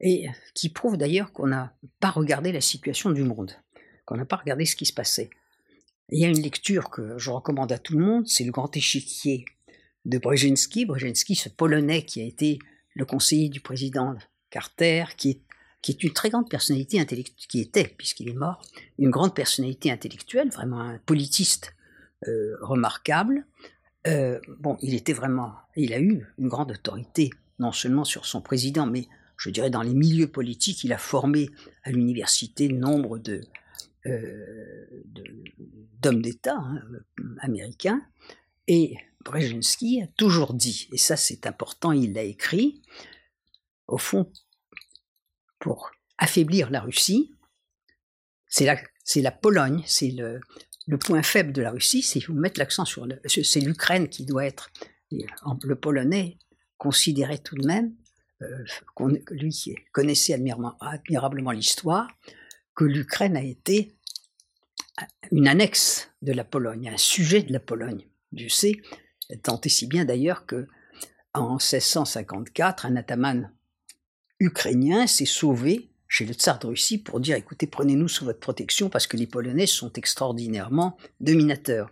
et 0.00 0.28
qui 0.54 0.68
prouve 0.68 0.96
d'ailleurs 0.96 1.32
qu'on 1.32 1.48
n'a 1.48 1.74
pas 1.98 2.10
regardé 2.10 2.52
la 2.52 2.60
situation 2.60 3.10
du 3.10 3.24
monde, 3.24 3.50
qu'on 4.04 4.16
n'a 4.16 4.24
pas 4.24 4.36
regardé 4.36 4.64
ce 4.64 4.76
qui 4.76 4.86
se 4.86 4.92
passait. 4.92 5.30
Il 6.10 6.20
y 6.20 6.24
a 6.24 6.28
une 6.28 6.40
lecture 6.40 6.90
que 6.90 7.18
je 7.18 7.30
recommande 7.30 7.72
à 7.72 7.78
tout 7.78 7.98
le 7.98 8.04
monde, 8.04 8.28
c'est 8.28 8.44
le 8.44 8.52
grand 8.52 8.76
échiquier 8.76 9.46
de 10.04 10.16
Brzezinski. 10.16 10.86
Brzezinski, 10.86 11.34
ce 11.34 11.48
Polonais 11.48 12.04
qui 12.04 12.20
a 12.20 12.24
été 12.24 12.60
le 12.94 13.04
conseiller 13.04 13.48
du 13.48 13.58
président 13.58 14.14
Carter, 14.50 15.06
qui 15.16 15.30
est, 15.30 15.40
qui 15.82 15.90
est 15.90 16.04
une 16.04 16.12
très 16.12 16.30
grande 16.30 16.48
personnalité 16.48 17.00
intellectuelle, 17.00 17.48
qui 17.48 17.60
était, 17.60 17.88
puisqu'il 17.98 18.28
est 18.28 18.38
mort, 18.38 18.62
une 19.00 19.10
grande 19.10 19.34
personnalité 19.34 19.90
intellectuelle, 19.90 20.50
vraiment 20.50 20.82
un 20.82 20.98
politiste 20.98 21.74
euh, 22.28 22.56
remarquable. 22.60 23.44
Euh, 24.06 24.40
bon, 24.58 24.76
il 24.82 24.94
était 24.94 25.12
vraiment, 25.12 25.54
il 25.74 25.92
a 25.92 26.00
eu 26.00 26.26
une 26.38 26.48
grande 26.48 26.72
autorité, 26.72 27.30
non 27.58 27.72
seulement 27.72 28.04
sur 28.04 28.26
son 28.26 28.40
président, 28.40 28.86
mais 28.86 29.08
je 29.36 29.50
dirais 29.50 29.70
dans 29.70 29.82
les 29.82 29.94
milieux 29.94 30.28
politiques. 30.28 30.84
Il 30.84 30.92
a 30.92 30.98
formé 30.98 31.50
à 31.82 31.90
l'université 31.90 32.68
nombre 32.68 33.20
euh, 34.06 35.04
d'hommes 36.00 36.22
d'État 36.22 36.56
hein, 36.56 36.82
américains. 37.40 38.00
Et 38.68 38.96
Brzezinski 39.24 40.02
a 40.02 40.06
toujours 40.06 40.54
dit, 40.54 40.88
et 40.92 40.98
ça 40.98 41.16
c'est 41.16 41.46
important, 41.46 41.92
il 41.92 42.12
l'a 42.12 42.22
écrit, 42.22 42.82
au 43.88 43.98
fond, 43.98 44.30
pour 45.58 45.90
affaiblir 46.18 46.70
la 46.70 46.80
Russie, 46.80 47.32
c'est 48.48 48.64
la, 48.64 48.76
la 49.16 49.30
Pologne, 49.32 49.82
c'est 49.86 50.10
le, 50.10 50.40
le 50.86 50.98
point 50.98 51.22
faible 51.22 51.52
de 51.52 51.62
la 51.62 51.70
Russie, 51.70 52.02
c'est 52.02 52.24
vous 52.24 52.34
mettre 52.34 52.60
l'accent 52.60 52.84
sur 52.84 53.06
c'est 53.26 53.60
l'Ukraine 53.60 54.08
qui 54.08 54.24
doit 54.24 54.46
être 54.46 54.70
le 55.10 55.74
Polonais 55.74 56.38
considérait 56.78 57.38
tout 57.38 57.56
de 57.56 57.66
même, 57.66 57.94
euh, 58.42 58.64
lui 59.30 59.50
qui 59.50 59.74
connaissait 59.92 60.34
admirablement 60.34 61.50
l'histoire, 61.50 62.08
que 62.74 62.84
l'Ukraine 62.84 63.36
a 63.36 63.42
été 63.42 63.96
une 65.32 65.48
annexe 65.48 66.10
de 66.22 66.32
la 66.32 66.44
Pologne, 66.44 66.88
un 66.88 66.98
sujet 66.98 67.42
de 67.42 67.52
la 67.52 67.60
Pologne. 67.60 68.06
Dieu 68.32 68.48
sait, 68.48 68.80
tant 69.42 69.60
et 69.60 69.68
si 69.68 69.86
bien 69.86 70.04
d'ailleurs 70.04 70.46
que 70.46 70.66
en 71.34 71.52
1654, 71.52 72.86
un 72.86 72.96
ataman 72.96 73.52
ukrainien 74.38 75.06
s'est 75.06 75.26
sauvé 75.26 75.90
chez 76.08 76.24
le 76.24 76.34
tsar 76.34 76.58
de 76.58 76.68
Russie 76.68 76.98
pour 76.98 77.20
dire 77.20 77.36
écoutez, 77.36 77.66
prenez-nous 77.66 78.08
sous 78.08 78.24
votre 78.24 78.40
protection 78.40 78.88
parce 78.88 79.06
que 79.06 79.16
les 79.16 79.26
Polonais 79.26 79.66
sont 79.66 79.92
extraordinairement 79.92 80.96
dominateurs. 81.20 81.90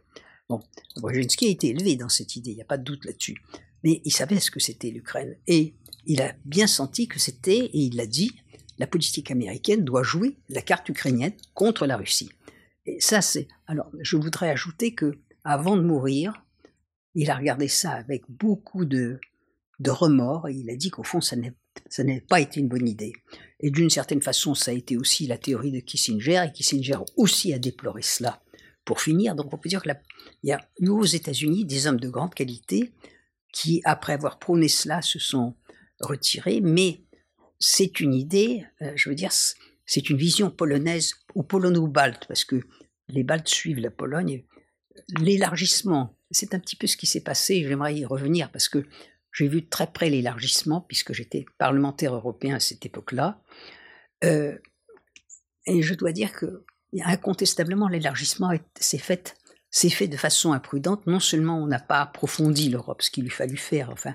Bon, 0.49 0.61
Brzezinski 0.97 1.47
a 1.47 1.51
été 1.51 1.69
élevé 1.71 1.97
dans 1.97 2.09
cette 2.09 2.37
idée, 2.37 2.51
il 2.51 2.57
n'y 2.57 2.63
a 2.63 2.67
pas 2.67 2.79
de 2.79 2.85
doute 2.85 3.05
là-dessus. 3.05 3.37
Mais 3.83 4.01
il 4.05 4.13
savait 4.13 4.41
ce 4.41 4.51
que 4.51 4.61
c'était 4.61 4.91
l'Ukraine. 4.91 5.37
Et 5.47 5.75
il 6.07 6.21
a 6.23 6.35
bien 6.45 6.67
senti 6.67 7.09
que 7.09 7.19
c'était, 7.19 7.59
et 7.59 7.79
il 7.79 7.97
l'a 7.97 8.07
dit, 8.07 8.33
la 8.79 8.87
politique 8.87 9.31
américaine 9.31 9.85
doit 9.85 10.03
jouer 10.03 10.37
la 10.49 10.63
carte 10.63 10.89
ukrainienne 10.89 11.33
contre 11.55 11.87
la 11.87 11.97
Russie. 11.97 12.31
Et 12.87 13.01
ça, 13.01 13.23
c'est. 13.23 13.49
Alors, 13.67 13.91
je 14.01 14.17
voudrais 14.17 14.51
ajouter 14.51 14.95
que, 14.95 15.19
avant 15.45 15.77
de 15.77 15.83
mourir, 15.83 16.45
il 17.15 17.31
a 17.31 17.37
regardé 17.37 17.69
ça 17.69 17.93
avec 17.93 18.25
beaucoup 18.29 18.85
de, 18.85 19.21
de 19.79 19.91
remords 19.91 20.49
et 20.49 20.55
il 20.55 20.71
a 20.71 20.77
dit 20.77 20.91
qu'au 20.91 21.05
fond, 21.05 21.21
ça 21.21 21.37
n'a 22.03 22.21
pas 22.29 22.41
été 22.41 22.61
une 22.61 22.69
bonne 22.69 22.89
idée. 22.89 23.13
Et 23.61 23.71
d'une 23.71 23.91
certaine 23.91 24.23
façon, 24.23 24.55
ça 24.55 24.71
a 24.71 24.75
été 24.75 24.97
aussi 24.97 25.27
la 25.27 25.39
théorie 25.39 25.73
de 25.73 25.81
Kissinger, 25.81 26.45
et 26.47 26.53
Kissinger 26.53 26.99
aussi 27.17 27.53
a 27.53 27.59
déploré 27.59 28.03
cela. 28.03 28.43
Pour 28.85 29.01
finir, 29.01 29.35
donc 29.35 29.53
on 29.53 29.59
peut 29.59 29.69
dire 29.69 29.83
qu'il 29.83 29.97
y 30.43 30.53
a 30.53 30.61
eu 30.79 30.89
aux 30.89 31.05
États-Unis 31.05 31.65
des 31.65 31.87
hommes 31.87 32.01
de 32.01 32.09
grande 32.11 32.35
qualité 32.35 32.93
qui, 33.53 33.81
après 33.85 34.13
avoir 34.13 34.39
prôné 34.39 34.69
cela, 34.69 35.01
se 35.01 35.19
sont 35.19 35.55
retirés, 36.01 36.61
mais 36.61 37.01
c'est 37.59 38.01
une 38.01 38.13
idée, 38.13 38.67
euh, 38.83 38.93
je 38.97 39.09
veux 39.09 39.15
dire, 39.15 39.33
c'est 39.87 40.11
une 40.11 40.19
vision 40.19 40.51
polonaise 40.51 41.15
ou 41.35 41.43
polono-balte, 41.43 42.27
parce 42.27 42.45
que 42.45 42.61
les 43.09 43.23
Baltes 43.23 43.49
suivent 43.49 43.81
la 43.81 43.91
Pologne. 43.91 44.45
L'élargissement, 45.19 46.19
c'est 46.31 46.55
un 46.55 46.59
petit 46.59 46.77
peu 46.77 46.87
ce 46.87 46.97
qui 46.97 47.07
s'est 47.07 47.23
passé, 47.23 47.65
j'aimerais 47.67 47.95
y 47.95 48.05
revenir, 48.05 48.51
parce 48.51 48.69
que 48.69 48.85
j'ai 49.35 49.49
vu 49.49 49.63
de 49.63 49.69
très 49.69 49.89
près 49.89 50.09
l'élargissement, 50.09 50.81
puisque 50.81 51.13
j'étais 51.13 51.45
parlementaire 51.59 52.15
européen 52.15 52.55
à 52.55 52.61
cette 52.61 52.87
époque-là. 52.87 53.43
Euh, 54.23 54.57
et 55.67 55.83
je 55.83 55.95
dois 55.95 56.13
dire 56.13 56.33
que 56.33 56.65
incontestablement, 57.03 57.89
l'élargissement 57.89 58.51
s'est 58.79 58.99
fait, 58.99 59.37
de 60.07 60.17
façon 60.17 60.53
imprudente. 60.53 61.09
Non 61.09 61.19
seulement 61.19 61.61
on 61.61 61.67
n'a 61.67 61.81
pas 61.81 62.01
approfondi 62.01 62.69
l'Europe, 62.69 63.03
ce 63.03 63.11
qu'il 63.11 63.25
lui 63.25 63.31
fallut 63.31 63.57
faire, 63.57 63.91
enfin, 63.91 64.15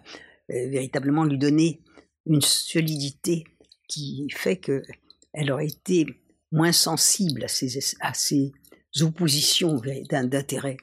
euh, 0.51 0.69
véritablement 0.69 1.25
lui 1.25 1.37
donner 1.37 1.83
une 2.25 2.41
solidité 2.41 3.43
qui 3.89 4.25
fait 4.33 4.55
qu'elle 4.55 5.51
aurait 5.51 5.67
été 5.67 6.05
moins 6.53 6.71
sensible 6.71 7.43
à 7.43 7.49
ces, 7.49 7.77
à 7.99 8.13
ces 8.13 8.53
oppositions 9.01 9.81
d'intérêt. 10.09 10.77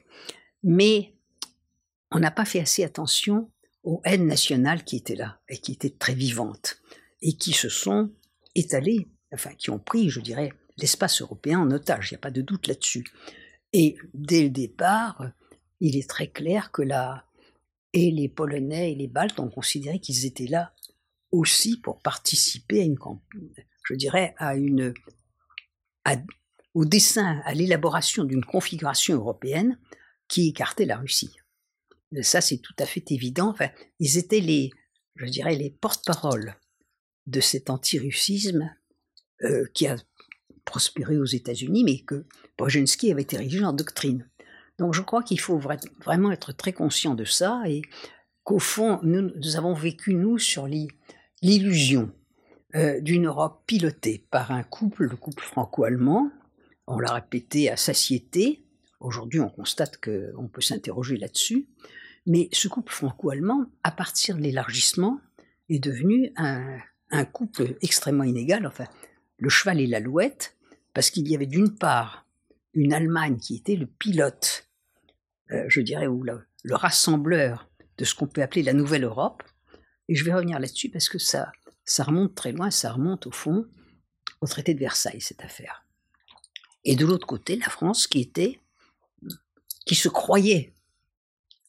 Mais 0.61 1.15
on 2.11 2.19
n'a 2.19 2.31
pas 2.31 2.45
fait 2.45 2.59
assez 2.59 2.83
attention 2.83 3.49
aux 3.87 4.01
haines 4.03 4.27
nationales 4.27 4.83
qui 4.83 4.97
étaient 4.97 5.15
là 5.15 5.39
et 5.47 5.57
qui 5.59 5.71
étaient 5.71 5.95
très 5.97 6.13
vivantes 6.13 6.81
et 7.21 7.37
qui 7.37 7.53
se 7.53 7.69
sont 7.69 8.11
étalées, 8.53 9.07
enfin 9.33 9.53
qui 9.53 9.69
ont 9.69 9.79
pris, 9.79 10.09
je 10.09 10.19
dirais, 10.19 10.51
l'espace 10.75 11.21
européen 11.21 11.61
en 11.61 11.71
otage, 11.71 12.11
il 12.11 12.15
n'y 12.15 12.17
a 12.17 12.19
pas 12.19 12.31
de 12.31 12.41
doute 12.41 12.67
là-dessus. 12.67 13.05
Et 13.71 13.95
dès 14.13 14.43
le 14.43 14.49
départ, 14.49 15.31
il 15.79 15.95
est 15.95 16.09
très 16.09 16.27
clair 16.27 16.73
que 16.73 16.81
là, 16.81 17.27
et 17.93 18.11
les 18.11 18.27
Polonais 18.27 18.91
et 18.91 18.95
les 18.95 19.07
Baltes 19.07 19.39
ont 19.39 19.49
considéré 19.49 19.99
qu'ils 19.99 20.25
étaient 20.25 20.47
là 20.47 20.73
aussi 21.31 21.79
pour 21.79 22.01
participer 22.01 22.81
à 22.81 22.83
une, 22.83 22.97
je 23.85 23.93
dirais, 23.93 24.35
à 24.37 24.57
une, 24.57 24.93
au 26.73 26.83
dessin, 26.83 27.41
à 27.45 27.53
l'élaboration 27.53 28.25
d'une 28.25 28.43
configuration 28.43 29.15
européenne 29.15 29.79
qui 30.27 30.49
écartait 30.49 30.85
la 30.85 30.97
Russie 30.97 31.37
ça 32.21 32.41
c'est 32.41 32.57
tout 32.57 32.75
à 32.79 32.85
fait 32.85 33.11
évident. 33.11 33.49
Enfin, 33.49 33.69
ils 33.99 34.17
étaient 34.17 34.39
les, 34.39 34.71
je 35.15 35.25
dirais, 35.25 35.55
les 35.55 35.69
porte-paroles 35.69 36.55
de 37.25 37.39
cet 37.41 37.69
antirussisme 37.69 38.73
euh, 39.43 39.65
qui 39.73 39.87
a 39.87 39.97
prospéré 40.65 41.17
aux 41.17 41.25
États-Unis, 41.25 41.83
mais 41.83 41.99
que 41.99 42.25
Brzezinski 42.57 43.11
avait 43.11 43.27
érigé 43.31 43.63
en 43.63 43.73
doctrine. 43.73 44.29
Donc 44.79 44.93
je 44.93 45.01
crois 45.01 45.23
qu'il 45.23 45.39
faut 45.39 45.57
vraiment 45.57 46.31
être 46.31 46.51
très 46.51 46.73
conscient 46.73 47.15
de 47.15 47.23
ça 47.25 47.63
et 47.67 47.81
qu'au 48.43 48.59
fond, 48.59 48.99
nous, 49.03 49.31
avons 49.55 49.73
vécu, 49.73 50.13
nous, 50.13 50.37
sur 50.37 50.67
l'illusion 51.41 52.11
euh, 52.75 53.01
d'une 53.01 53.27
Europe 53.27 53.63
pilotée 53.65 54.25
par 54.29 54.51
un 54.51 54.63
couple, 54.63 55.05
le 55.05 55.15
couple 55.15 55.43
franco-allemand, 55.43 56.31
on 56.85 56.99
l'a 56.99 57.13
répété 57.13 57.69
à 57.69 57.75
satiété, 57.75 58.63
aujourd'hui 58.99 59.39
on 59.39 59.49
constate 59.49 59.97
qu'on 59.97 60.47
peut 60.47 60.61
s'interroger 60.61 61.17
là-dessus, 61.17 61.67
mais 62.25 62.49
ce 62.51 62.67
couple 62.67 62.91
franco-allemand, 62.91 63.67
à 63.83 63.91
partir 63.91 64.35
de 64.35 64.41
l'élargissement, 64.41 65.21
est 65.69 65.79
devenu 65.79 66.33
un, 66.35 66.79
couple 67.31 67.77
extrêmement 67.81 68.25
inégal, 68.25 68.67
enfin, 68.67 68.85
le 69.37 69.49
cheval 69.49 69.79
et 69.79 69.87
l'alouette, 69.87 70.57
parce 70.93 71.09
qu'il 71.09 71.27
y 71.29 71.35
avait 71.35 71.45
d'une 71.45 71.73
part 71.73 72.27
une 72.73 72.93
Allemagne 72.93 73.37
qui 73.37 73.55
était 73.55 73.75
le 73.75 73.87
pilote, 73.87 74.67
euh, 75.51 75.63
je 75.69 75.79
dirais, 75.79 76.07
ou 76.07 76.23
le, 76.23 76.45
rassembleur 76.69 77.69
de 77.97 78.03
ce 78.03 78.13
qu'on 78.13 78.27
peut 78.27 78.41
appeler 78.41 78.61
la 78.61 78.73
Nouvelle 78.73 79.05
Europe, 79.05 79.41
et 80.09 80.15
je 80.15 80.25
vais 80.25 80.33
revenir 80.33 80.59
là-dessus 80.59 80.89
parce 80.89 81.07
que 81.07 81.17
ça, 81.17 81.51
ça 81.85 82.03
remonte 82.03 82.35
très 82.35 82.51
loin, 82.51 82.71
ça 82.71 82.91
remonte 82.91 83.25
au 83.25 83.31
fond 83.31 83.65
au 84.41 84.47
traité 84.47 84.73
de 84.73 84.79
Versailles, 84.79 85.21
cette 85.21 85.43
affaire. 85.43 85.85
Et 86.83 86.95
de 86.95 87.05
l'autre 87.05 87.25
côté, 87.25 87.55
la 87.55 87.69
France 87.69 88.05
qui 88.05 88.19
était, 88.19 88.59
qui 89.87 89.95
se 89.95 90.09
croyait 90.09 90.73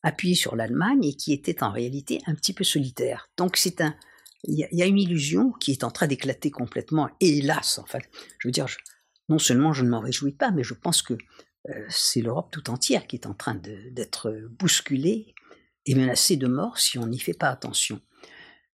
appuyé 0.02 0.35
sur 0.35 0.57
l'Allemagne 0.57 1.04
et 1.04 1.14
qui 1.14 1.33
était 1.33 1.62
en 1.62 1.72
réalité 1.72 2.20
un 2.26 2.35
petit 2.35 2.52
peu 2.52 2.64
solitaire. 2.64 3.31
Donc 3.37 3.57
c'est 3.57 3.81
un, 3.81 3.94
il 4.44 4.68
y, 4.70 4.83
a 4.83 4.87
une 4.87 4.98
illusion 4.98 5.52
qui 5.52 5.72
est 5.72 5.85
en 5.85 5.90
train 5.90 6.07
d'éclater 6.07 6.50
complètement, 6.50 7.09
hélas, 7.20 7.78
en 7.78 7.87
fait. 7.87 8.09
Je 8.38 8.48
veux 8.48 8.52
dire, 8.52 8.66
non 9.28 9.38
seulement 9.38 9.72
je 9.72 9.83
ne 9.85 9.90
m'en 9.90 10.00
réjouis 10.00 10.33
pas, 10.33 10.50
mais 10.50 10.62
je 10.62 10.74
pense 10.74 11.02
que 11.02 11.14
euh, 11.14 11.87
c'est 11.88 12.20
l'Europe 12.20 12.50
tout 12.52 12.70
entière 12.70 13.07
qui 13.07 13.16
est 13.16 13.26
en 13.26 13.35
train 13.35 13.57
d'être 13.57 14.31
bousculée 14.59 15.35
et 15.87 15.94
menacée 15.94 16.37
de 16.37 16.46
mort 16.46 16.78
si 16.78 16.98
on 16.98 17.07
n'y 17.07 17.18
fait 17.18 17.35
pas 17.35 17.48
attention. 17.48 18.00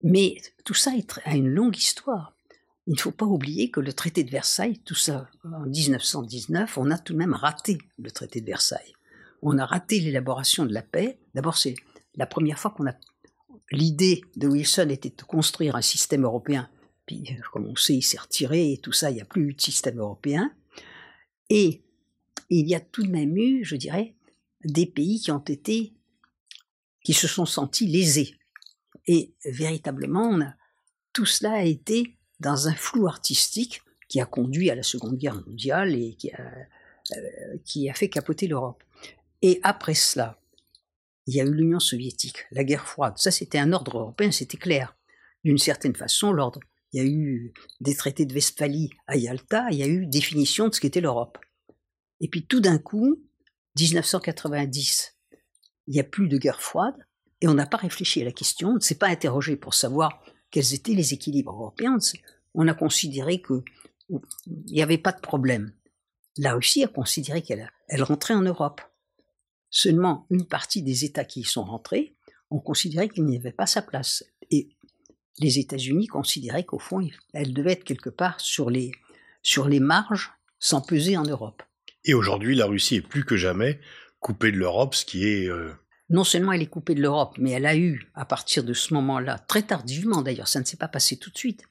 Mais 0.02 0.40
tout 0.64 0.74
ça 0.74 0.92
a 1.24 1.36
une 1.36 1.48
longue 1.48 1.76
histoire. 1.76 2.34
Il 2.86 2.94
ne 2.94 2.98
faut 3.00 3.12
pas 3.12 3.26
oublier 3.26 3.70
que 3.70 3.80
le 3.80 3.92
traité 3.92 4.24
de 4.24 4.30
Versailles, 4.30 4.78
tout 4.84 4.94
ça 4.94 5.28
en 5.44 5.66
1919, 5.66 6.78
on 6.78 6.90
a 6.90 6.98
tout 6.98 7.12
de 7.12 7.18
même 7.18 7.34
raté 7.34 7.76
le 7.98 8.10
traité 8.10 8.40
de 8.40 8.46
Versailles. 8.46 8.94
On 9.42 9.58
a 9.58 9.64
raté 9.64 10.00
l'élaboration 10.00 10.66
de 10.66 10.72
la 10.72 10.82
paix. 10.82 11.18
D'abord, 11.34 11.56
c'est 11.56 11.74
la 12.14 12.26
première 12.26 12.58
fois 12.58 12.70
qu'on 12.70 12.86
a 12.86 12.94
l'idée 13.70 14.22
de 14.36 14.48
Wilson 14.48 14.88
était 14.90 15.10
de 15.16 15.22
construire 15.22 15.76
un 15.76 15.82
système 15.82 16.24
européen. 16.24 16.68
Puis, 17.06 17.36
comme 17.52 17.66
on 17.66 17.76
sait, 17.76 17.94
il 17.94 18.02
s'est 18.02 18.18
retiré 18.18 18.72
et 18.72 18.78
tout 18.78 18.92
ça, 18.92 19.10
il 19.10 19.14
n'y 19.14 19.20
a 19.20 19.24
plus 19.24 19.50
eu 19.50 19.54
de 19.54 19.60
système 19.60 19.98
européen. 19.98 20.52
Et 21.48 21.82
il 22.50 22.68
y 22.68 22.74
a 22.74 22.80
tout 22.80 23.02
de 23.02 23.10
même 23.10 23.36
eu, 23.36 23.64
je 23.64 23.76
dirais, 23.76 24.14
des 24.64 24.86
pays 24.86 25.20
qui 25.20 25.30
ont 25.30 25.38
été, 25.38 25.94
qui 27.04 27.12
se 27.12 27.28
sont 27.28 27.46
sentis 27.46 27.86
lésés. 27.86 28.36
Et 29.06 29.34
véritablement, 29.44 30.38
tout 31.12 31.26
cela 31.26 31.52
a 31.52 31.62
été 31.62 32.16
dans 32.38 32.68
un 32.68 32.74
flou 32.74 33.06
artistique 33.06 33.82
qui 34.08 34.20
a 34.20 34.26
conduit 34.26 34.70
à 34.70 34.74
la 34.74 34.82
Seconde 34.82 35.16
Guerre 35.16 35.42
mondiale 35.46 35.94
et 35.94 36.14
qui 36.14 36.30
a, 36.32 36.40
euh, 37.16 37.56
qui 37.64 37.88
a 37.88 37.94
fait 37.94 38.08
capoter 38.08 38.46
l'Europe. 38.46 38.82
Et 39.42 39.60
après 39.62 39.94
cela, 39.94 40.40
il 41.26 41.34
y 41.34 41.40
a 41.40 41.44
eu 41.44 41.54
l'Union 41.54 41.80
soviétique, 41.80 42.46
la 42.50 42.64
guerre 42.64 42.86
froide. 42.86 43.14
Ça, 43.16 43.30
c'était 43.30 43.58
un 43.58 43.72
ordre 43.72 43.98
européen, 43.98 44.30
c'était 44.30 44.56
clair. 44.56 44.96
D'une 45.44 45.58
certaine 45.58 45.94
façon, 45.94 46.32
l'ordre. 46.32 46.60
Il 46.92 47.00
y 47.00 47.06
a 47.06 47.08
eu 47.08 47.54
des 47.80 47.94
traités 47.94 48.26
de 48.26 48.34
Westphalie 48.34 48.90
à 49.06 49.16
Yalta, 49.16 49.68
il 49.70 49.78
y 49.78 49.82
a 49.82 49.86
eu 49.86 50.06
définition 50.06 50.68
de 50.68 50.74
ce 50.74 50.80
qu'était 50.80 51.00
l'Europe. 51.00 51.38
Et 52.20 52.28
puis 52.28 52.46
tout 52.46 52.60
d'un 52.60 52.78
coup, 52.78 53.22
1990, 53.78 55.16
il 55.86 55.94
n'y 55.94 56.00
a 56.00 56.04
plus 56.04 56.28
de 56.28 56.36
guerre 56.36 56.60
froide, 56.60 56.96
et 57.40 57.48
on 57.48 57.54
n'a 57.54 57.66
pas 57.66 57.76
réfléchi 57.76 58.20
à 58.22 58.24
la 58.24 58.32
question, 58.32 58.70
on 58.70 58.74
ne 58.74 58.80
s'est 58.80 58.96
pas 58.96 59.08
interrogé 59.08 59.56
pour 59.56 59.74
savoir 59.74 60.22
quels 60.50 60.74
étaient 60.74 60.94
les 60.94 61.14
équilibres 61.14 61.52
européens. 61.52 61.98
On 62.54 62.68
a 62.68 62.74
considéré 62.74 63.40
qu'il 63.40 63.62
n'y 64.66 64.82
avait 64.82 64.98
pas 64.98 65.12
de 65.12 65.20
problème. 65.20 65.72
La 66.36 66.54
Russie 66.54 66.84
a 66.84 66.88
considéré 66.88 67.42
qu'elle 67.42 67.70
elle 67.88 68.02
rentrait 68.02 68.34
en 68.34 68.42
Europe. 68.42 68.80
Seulement 69.70 70.26
une 70.30 70.46
partie 70.46 70.82
des 70.82 71.04
États 71.04 71.24
qui 71.24 71.40
y 71.40 71.44
sont 71.44 71.64
rentrés 71.64 72.16
ont 72.50 72.60
considéré 72.60 73.08
qu'il 73.08 73.24
n'y 73.24 73.36
avait 73.36 73.52
pas 73.52 73.66
sa 73.66 73.82
place. 73.82 74.24
Et 74.50 74.68
les 75.38 75.58
États-Unis 75.58 76.08
considéraient 76.08 76.64
qu'au 76.64 76.78
fond, 76.78 77.06
elle 77.32 77.54
devait 77.54 77.72
être 77.72 77.84
quelque 77.84 78.10
part 78.10 78.40
sur 78.40 78.68
les, 78.68 78.90
sur 79.42 79.68
les 79.68 79.80
marges 79.80 80.32
sans 80.58 80.80
peser 80.80 81.16
en 81.16 81.22
Europe. 81.22 81.62
Et 82.04 82.14
aujourd'hui, 82.14 82.54
la 82.56 82.66
Russie 82.66 82.96
est 82.96 83.00
plus 83.06 83.24
que 83.24 83.36
jamais 83.36 83.80
coupée 84.18 84.52
de 84.52 84.56
l'Europe, 84.56 84.94
ce 84.94 85.04
qui 85.04 85.26
est 85.26 85.48
euh, 85.48 85.72
non 86.10 86.24
seulement 86.24 86.52
elle 86.52 86.62
est 86.62 86.66
coupée 86.66 86.94
de 86.94 87.00
l'Europe, 87.00 87.36
mais 87.38 87.52
elle 87.52 87.66
a 87.66 87.76
eu, 87.76 88.10
à 88.14 88.24
partir 88.24 88.64
de 88.64 88.74
ce 88.74 88.92
moment-là, 88.94 89.38
très 89.38 89.62
tardivement 89.62 90.22
d'ailleurs, 90.22 90.48
ça 90.48 90.60
ne 90.60 90.64
s'est 90.64 90.76
pas 90.76 90.88
passé 90.88 91.16
tout 91.16 91.30
de 91.30 91.38
suite, 91.38 91.62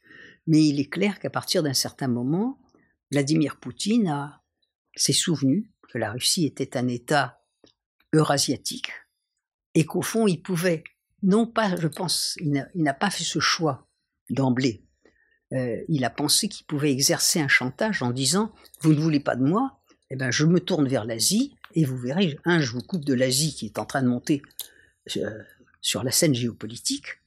mais 0.48 0.66
il 0.66 0.80
est 0.80 0.90
clair 0.90 1.20
qu'à 1.20 1.30
partir 1.30 1.62
d'un 1.62 1.74
certain 1.74 2.08
moment, 2.08 2.58
Vladimir 3.12 3.58
Poutine 3.58 4.32
s'est 4.96 5.14
souvenu 5.14 5.72
que 5.92 5.98
la 5.98 6.12
Russie 6.12 6.46
était 6.46 6.78
un 6.78 6.88
État 6.88 7.39
eurasiatique 8.14 8.92
et 9.76 9.86
qu'au 9.86 10.02
fond, 10.02 10.28
il 10.28 10.42
pouvait, 10.42 10.84
non 11.24 11.46
pas, 11.46 11.76
je 11.76 11.88
pense, 11.88 12.36
il 12.40 12.66
n'a 12.76 12.94
pas 12.94 13.10
fait 13.10 13.24
ce 13.24 13.40
choix 13.40 13.88
d'emblée. 14.30 14.84
Euh, 15.54 15.82
il 15.88 16.06
a 16.06 16.10
pensé 16.10 16.48
qu'il 16.48 16.66
pouvait 16.66 16.92
exercer 16.92 17.40
un 17.40 17.48
chantage 17.48 18.04
en 18.04 18.12
disant 18.12 18.54
Vous 18.82 18.94
ne 18.94 19.00
voulez 19.00 19.20
pas 19.20 19.36
de 19.36 19.44
moi 19.44 19.80
Eh 20.12 20.16
bien, 20.16 20.32
je 20.32 20.46
me 20.46 20.60
tourne 20.60 20.88
vers 20.88 21.06
l'Asie 21.06 21.56
et 21.74 21.86
vous 21.86 21.98
verrez, 21.98 22.38
un, 22.46 22.60
je 22.60 22.72
vous 22.72 22.82
coupe 22.82 23.06
de 23.06 23.14
l'Asie 23.14 23.56
qui 23.56 23.66
est 23.66 23.80
en 23.80 23.86
train 23.86 24.04
de 24.04 24.08
monter 24.08 24.42
euh, 25.18 25.44
sur 25.82 26.04
la 26.04 26.12
scène 26.12 26.36
géopolitique, 26.36 27.22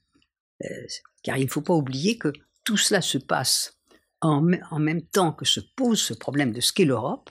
euh, 0.65 0.87
car 1.23 1.37
il 1.37 1.47
ne 1.47 1.51
faut 1.51 1.63
pas 1.63 1.75
oublier 1.75 2.19
que 2.19 2.33
tout 2.65 2.77
cela 2.77 3.01
se 3.01 3.19
passe 3.19 3.79
en, 4.21 4.47
en, 4.71 4.79
même 4.79 5.03
temps 5.03 5.33
que 5.33 5.45
se 5.45 5.59
pose 5.59 6.01
ce 6.01 6.15
problème 6.15 6.53
de 6.53 6.61
ce 6.61 6.73
qu'est 6.73 6.85
l'Europe, 6.85 7.31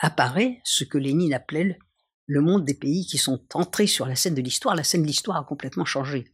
apparaît 0.00 0.60
ce 0.64 0.84
que 0.84 0.98
Lénine 0.98 1.34
appelait 1.34 1.78
le 2.28 2.42
monde 2.42 2.64
des 2.64 2.74
pays 2.74 3.06
qui 3.06 3.18
sont 3.18 3.40
entrés 3.54 3.86
sur 3.86 4.06
la 4.06 4.14
scène 4.14 4.34
de 4.34 4.42
l'histoire. 4.42 4.76
La 4.76 4.84
scène 4.84 5.02
de 5.02 5.06
l'histoire 5.06 5.38
a 5.38 5.44
complètement 5.44 5.86
changé. 5.86 6.26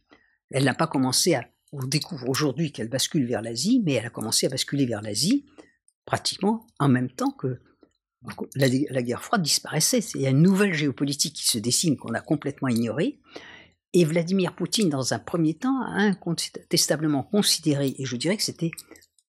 Elle 0.51 0.65
n'a 0.65 0.75
pas 0.75 0.87
commencé 0.87 1.33
à, 1.33 1.47
on 1.71 1.79
découvre 1.79 2.29
aujourd'hui 2.29 2.71
qu'elle 2.71 2.89
bascule 2.89 3.25
vers 3.25 3.41
l'Asie, 3.41 3.81
mais 3.83 3.93
elle 3.93 4.05
a 4.05 4.09
commencé 4.09 4.45
à 4.45 4.49
basculer 4.49 4.85
vers 4.85 5.01
l'Asie 5.01 5.45
pratiquement 6.05 6.67
en 6.79 6.89
même 6.89 7.09
temps 7.09 7.31
que 7.31 7.61
la, 8.55 9.01
guerre 9.01 9.23
froide 9.23 9.41
disparaissait. 9.41 9.99
Il 10.15 10.21
y 10.21 10.27
a 10.27 10.31
une 10.31 10.41
nouvelle 10.41 10.73
géopolitique 10.73 11.35
qui 11.35 11.47
se 11.47 11.57
dessine 11.57 11.95
qu'on 11.95 12.13
a 12.13 12.21
complètement 12.21 12.67
ignorée. 12.67 13.19
Et 13.93 14.03
Vladimir 14.03 14.53
Poutine, 14.53 14.89
dans 14.89 15.13
un 15.13 15.19
premier 15.19 15.53
temps, 15.53 15.81
a 15.81 16.01
incontestablement 16.01 17.23
considéré, 17.23 17.95
et 17.97 18.05
je 18.05 18.17
dirais 18.17 18.35
que 18.35 18.43
c'était 18.43 18.71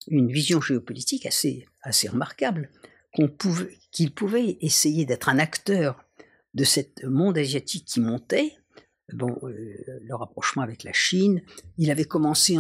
une 0.08 0.32
vision 0.32 0.60
géopolitique 0.60 1.26
assez, 1.26 1.66
assez 1.82 2.08
remarquable, 2.08 2.70
qu'il 3.14 3.30
pouvait, 3.30 3.78
pouvait 4.14 4.58
essayer 4.60 5.04
d'être 5.04 5.28
un 5.28 5.38
acteur 5.38 6.05
de 6.56 6.64
ce 6.64 6.80
monde 7.06 7.36
asiatique 7.36 7.84
qui 7.84 8.00
montait, 8.00 8.56
bon, 9.12 9.38
euh, 9.44 9.76
le 10.02 10.14
rapprochement 10.14 10.62
avec 10.62 10.84
la 10.84 10.92
Chine. 10.92 11.42
Il 11.76 11.90
avait 11.90 12.06
commencé 12.06 12.56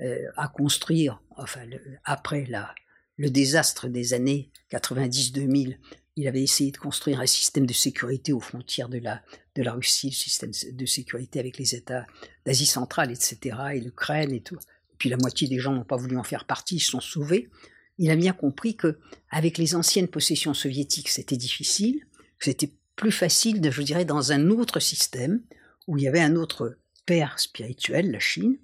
euh, 0.00 0.18
à 0.36 0.48
construire, 0.48 1.22
enfin, 1.36 1.60
après 2.04 2.46
la, 2.46 2.74
le 3.18 3.28
désastre 3.28 3.86
des 3.88 4.14
années 4.14 4.50
90-2000, 4.72 5.76
il 6.16 6.26
avait 6.26 6.42
essayé 6.42 6.70
de 6.70 6.78
construire 6.78 7.20
un 7.20 7.26
système 7.26 7.66
de 7.66 7.72
sécurité 7.74 8.32
aux 8.32 8.40
frontières 8.40 8.88
de 8.88 8.98
la, 8.98 9.22
de 9.56 9.62
la 9.62 9.72
Russie, 9.72 10.08
le 10.08 10.14
système 10.14 10.52
de 10.72 10.86
sécurité 10.86 11.38
avec 11.38 11.58
les 11.58 11.74
États 11.74 12.06
d'Asie 12.46 12.66
centrale, 12.66 13.12
etc., 13.12 13.56
et 13.74 13.80
l'Ukraine 13.80 14.32
et 14.32 14.40
tout. 14.40 14.56
puis 14.96 15.10
la 15.10 15.18
moitié 15.18 15.48
des 15.48 15.58
gens 15.58 15.74
n'ont 15.74 15.84
pas 15.84 15.96
voulu 15.96 16.16
en 16.16 16.22
faire 16.22 16.46
partie, 16.46 16.76
ils 16.76 16.80
se 16.80 16.92
sont 16.92 17.00
sauvés. 17.00 17.50
Il 17.98 18.10
a 18.10 18.16
bien 18.16 18.32
compris 18.32 18.74
que 18.74 18.98
avec 19.28 19.58
les 19.58 19.74
anciennes 19.74 20.08
possessions 20.08 20.54
soviétiques, 20.54 21.10
c'était 21.10 21.36
difficile, 21.36 22.06
c'était 22.38 22.72
plus 22.96 23.12
facile, 23.12 23.60
de, 23.60 23.70
je 23.70 23.82
dirais, 23.82 24.04
dans 24.04 24.32
un 24.32 24.50
autre 24.50 24.80
système 24.80 25.42
où 25.86 25.98
il 25.98 26.04
y 26.04 26.08
avait 26.08 26.20
un 26.20 26.36
autre 26.36 26.78
père 27.06 27.38
spirituel, 27.38 28.10
la 28.10 28.20
Chine, 28.20 28.58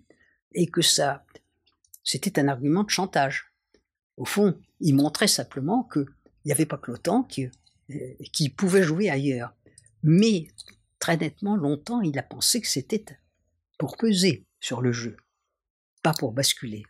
et 0.53 0.67
que 0.67 0.83
ça, 0.83 1.25
c'était 2.05 2.41
un 2.41 2.49
argument 2.49 2.85
de 2.85 2.91
chantage. 2.91 3.53
Au 4.17 4.25
fond, 4.25 4.59
il 4.81 4.95
montrait 4.95 5.29
simplement 5.29 5.85
qu'il 5.85 6.07
n'y 6.45 6.53
avait 6.53 6.67
pas 6.67 6.79
que 6.79 6.91
l'OTAN 6.91 7.23
qui, 7.25 7.45
euh, 7.45 8.15
qui 8.33 8.49
pouvait 8.49 8.83
jouer 8.83 9.11
ailleurs. 9.11 9.55
Mais 10.03 10.49
très 10.99 11.17
nettement, 11.17 11.57
longtemps, 11.57 12.01
il 12.01 12.19
a 12.19 12.23
pensé 12.23 12.61
que 12.61 12.69
c'était 12.69 13.05
pour 13.79 13.97
peser 13.97 14.47
sur 14.61 14.83
le 14.83 14.93
jeu, 14.93 15.17
pas 16.03 16.13
pour 16.13 16.33
basculer. 16.33 16.85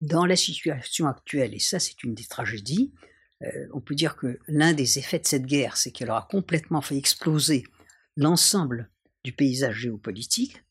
Dans 0.00 0.26
la 0.26 0.36
situation 0.36 1.06
actuelle, 1.06 1.54
et 1.54 1.58
ça 1.58 1.78
c'est 1.78 2.02
une 2.02 2.14
des 2.14 2.24
tragédies, 2.24 2.92
on 3.72 3.80
peut 3.80 3.94
dire 3.94 4.16
que 4.16 4.38
l'un 4.48 4.72
des 4.72 4.98
effets 4.98 5.18
de 5.18 5.26
cette 5.26 5.46
guerre, 5.46 5.76
c'est 5.76 5.90
qu'elle 5.90 6.10
aura 6.10 6.26
complètement 6.30 6.80
fait 6.80 6.96
exploser 6.96 7.64
l'ensemble 8.16 8.90
du 9.24 9.32
paysage 9.32 9.76
géopolitique. 9.76 10.64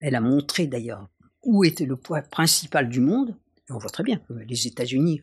Elle 0.00 0.16
a 0.16 0.20
montré 0.20 0.66
d'ailleurs 0.66 1.08
où 1.42 1.64
était 1.64 1.86
le 1.86 1.96
poids 1.96 2.22
principal 2.22 2.88
du 2.88 3.00
monde, 3.00 3.36
on 3.70 3.78
voit 3.78 3.90
très 3.90 4.02
bien 4.02 4.18
que 4.18 4.32
les 4.32 4.66
États-Unis 4.66 5.22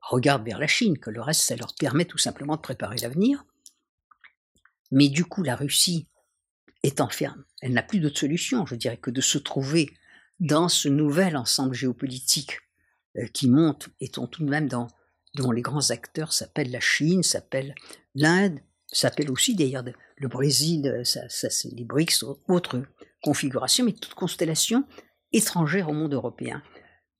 regardent 0.00 0.44
vers 0.44 0.58
la 0.58 0.66
Chine, 0.66 0.98
que 0.98 1.10
le 1.10 1.20
reste, 1.20 1.42
ça 1.42 1.56
leur 1.56 1.74
permet 1.74 2.04
tout 2.04 2.18
simplement 2.18 2.56
de 2.56 2.60
préparer 2.60 2.96
l'avenir. 2.98 3.44
Mais 4.90 5.08
du 5.08 5.24
coup, 5.24 5.42
la 5.42 5.56
Russie 5.56 6.08
est 6.82 7.00
enfermée. 7.00 7.42
Elle 7.60 7.72
n'a 7.72 7.82
plus 7.82 8.00
d'autre 8.00 8.18
solution, 8.18 8.66
je 8.66 8.74
dirais, 8.74 8.96
que 8.96 9.10
de 9.10 9.20
se 9.20 9.38
trouver 9.38 9.90
dans 10.40 10.68
ce 10.68 10.88
nouvel 10.88 11.36
ensemble 11.36 11.74
géopolitique 11.74 12.58
euh, 13.16 13.26
qui 13.28 13.48
monte, 13.48 13.90
et 14.00 14.08
tout 14.08 14.26
de 14.26 14.50
même 14.50 14.68
dans, 14.68 14.88
dont 15.34 15.50
les 15.50 15.62
grands 15.62 15.90
acteurs 15.90 16.32
s'appellent 16.32 16.70
la 16.70 16.80
Chine, 16.80 17.22
s'appellent 17.22 17.74
l'Inde, 18.14 18.60
s'appellent 18.86 19.30
aussi 19.30 19.54
d'ailleurs 19.54 19.84
le 20.16 20.28
Brésil, 20.28 20.86
euh, 20.86 21.04
ça, 21.04 21.28
c'est 21.28 21.72
les 21.74 21.84
BRICS, 21.84 22.24
autre 22.48 22.82
configuration, 23.22 23.84
mais 23.84 23.92
toute 23.92 24.14
constellation 24.14 24.84
étrangère 25.32 25.88
au 25.88 25.92
monde 25.92 26.12
européen. 26.12 26.62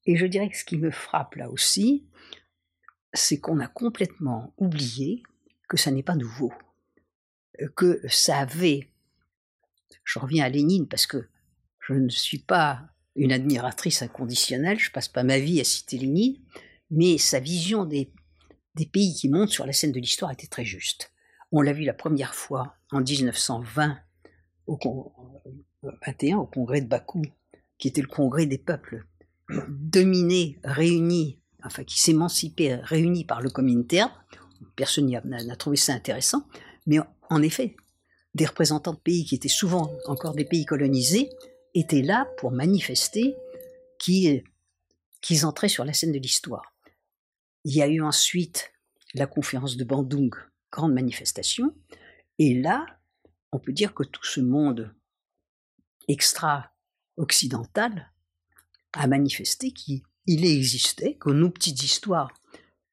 Et 0.05 0.17
je 0.17 0.27
dirais 0.27 0.51
que 0.51 0.57
ce 0.57 0.65
qui 0.65 0.77
me 0.77 0.91
frappe 0.91 1.37
là 1.37 1.51
aussi, 1.51 2.09
c'est 3.15 3.41
qu'on 3.41 3.61
a 3.61 3.69
complètement 3.69 4.55
oublié 4.59 5.23
que 5.69 5.77
ça 5.77 5.91
n'est 5.91 6.03
pas 6.03 6.15
nouveau, 6.17 6.53
euh, 7.61 7.69
que 7.77 8.01
ça 8.09 8.39
avait, 8.39 8.91
je 10.05 10.19
reviens 10.19 10.45
à 10.45 10.49
Lénine 10.49 10.89
parce 10.89 11.07
que 11.07 11.29
je 11.81 11.95
ne 11.95 12.09
suis 12.09 12.39
pas 12.39 12.83
une 13.15 13.33
admiratrice 13.33 14.03
inconditionnelle, 14.03 14.79
je 14.79 14.91
passe 14.91 15.09
pas 15.09 15.23
ma 15.23 15.39
vie 15.39 15.61
à 15.61 15.65
citer 15.65 15.99
Lénine, 15.99 16.37
mais 16.93 17.19
sa 17.19 17.41
vision 17.41 17.85
des, 17.85 18.13
pays 18.93 19.15
qui 19.15 19.29
montent 19.29 19.51
sur 19.51 19.67
la 19.67 19.73
scène 19.73 19.93
de 19.93 19.99
l'histoire 19.99 20.31
était 20.31 20.47
très 20.47 20.65
juste. 20.65 21.11
On 21.51 21.63
l'a 21.63 21.73
vu 21.73 21.85
la 21.85 21.95
première 21.95 22.35
fois 22.35 22.77
en 22.91 23.01
1920 23.01 23.99
au, 24.67 24.79
21, 26.07 26.39
au 26.39 26.47
congrès 26.47 26.81
de 26.81 26.87
Bakou, 26.87 27.23
qui 27.79 27.89
était 27.89 28.03
le 28.03 28.07
congrès 28.07 28.47
des 28.47 28.59
peuples 28.59 29.07
dominé, 29.69 30.59
réuni, 30.65 31.41
enfin 31.65 31.85
qui 31.85 31.99
s'émancipait, 31.99 32.77
réuni 32.77 33.25
par 33.25 33.41
le 33.41 33.51
Comintern. 33.51 34.11
Personne 34.77 35.11
n'a 35.11 35.57
trouvé 35.57 35.77
ça 35.77 35.93
intéressant, 35.93 36.47
mais 36.87 36.99
en 37.31 37.43
effet, 37.43 37.77
des 38.35 38.47
représentants 38.47 38.95
de 38.95 38.99
pays 38.99 39.25
qui 39.25 39.35
étaient 39.35 39.49
souvent 39.49 39.93
encore 40.07 40.35
des 40.35 40.45
pays 40.45 40.65
colonisés 40.65 41.31
étaient 41.75 42.03
là 42.03 42.29
pour 42.39 42.51
manifester 42.51 43.35
qu'ils 43.99 44.43
entraient 45.45 45.69
sur 45.69 45.85
la 45.85 45.93
scène 45.93 46.13
de 46.13 46.19
l'histoire. 46.19 46.72
Il 47.65 47.75
y 47.75 47.83
a 47.83 47.89
eu 47.89 48.03
ensuite 48.03 48.73
la 49.15 49.27
conférence 49.27 49.77
de 49.77 49.85
Bandung, 49.85 50.35
grande 50.71 50.95
manifestation, 50.95 51.75
et 52.39 52.61
là, 52.61 52.87
on 53.53 53.59
peut 53.59 53.73
dire 53.73 53.95
que 53.95 54.03
tout 54.03 54.25
ce 54.25 54.41
monde 54.41 54.95
extra-occidental 56.09 58.11
a 58.93 59.07
manifesté 59.07 59.73
qu'il 59.73 60.03
existait, 60.27 61.17
que 61.17 61.31
nos 61.31 61.51
petites 61.51 61.83
histoires 61.83 62.33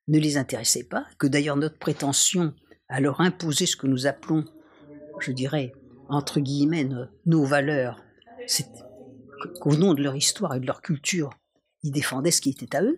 ne 0.08 0.20
les 0.20 0.38
intéressaient 0.38 0.84
pas, 0.84 1.08
que 1.18 1.28
d'ailleurs 1.28 1.58
notre 1.58 1.78
prétention 1.78 2.54
à 2.88 3.00
leur 3.00 3.22
imposer 3.22 3.66
ce 3.66 3.76
que 3.76 3.88
nous 3.88 4.08
appelons, 4.08 4.46
je 5.20 5.32
dirais, 5.32 5.74
entre 6.10 6.40
guillemets, 6.40 6.90
nos, 7.26 7.44
valeurs, 7.44 8.04
c'est 8.48 8.68
qu'au 9.62 9.76
nom 9.76 9.94
de 9.94 10.02
leur 10.02 10.16
histoire 10.16 10.56
et 10.56 10.60
de 10.60 10.66
leur 10.66 10.82
culture, 10.82 11.30
ils 11.84 11.92
défendaient 11.92 12.32
ce 12.32 12.42
qui 12.42 12.50
était 12.50 12.76
à 12.76 12.82
eux, 12.82 12.98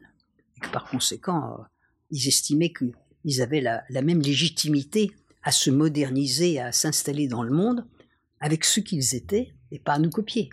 par 0.72 0.90
conséquent, 0.90 1.60
euh, 1.60 1.64
ils 2.12 2.28
estimaient 2.28 2.74
qu'ils 2.74 3.42
avaient 3.42 3.62
la, 3.62 4.02
même 4.02 4.22
légitimité 4.22 5.12
à 5.44 5.52
se 5.52 5.70
moderniser, 5.70 6.60
à 6.60 6.72
s'installer 6.72 7.28
dans 7.28 7.44
le 7.44 7.52
monde 7.52 7.86
avec 8.40 8.66
ce 8.66 8.80
qu'ils 8.80 9.16
étaient 9.16 9.54
et 9.72 9.80
pas 9.80 9.94
à 9.94 10.00
nous 10.00 10.10
copier. 10.10 10.50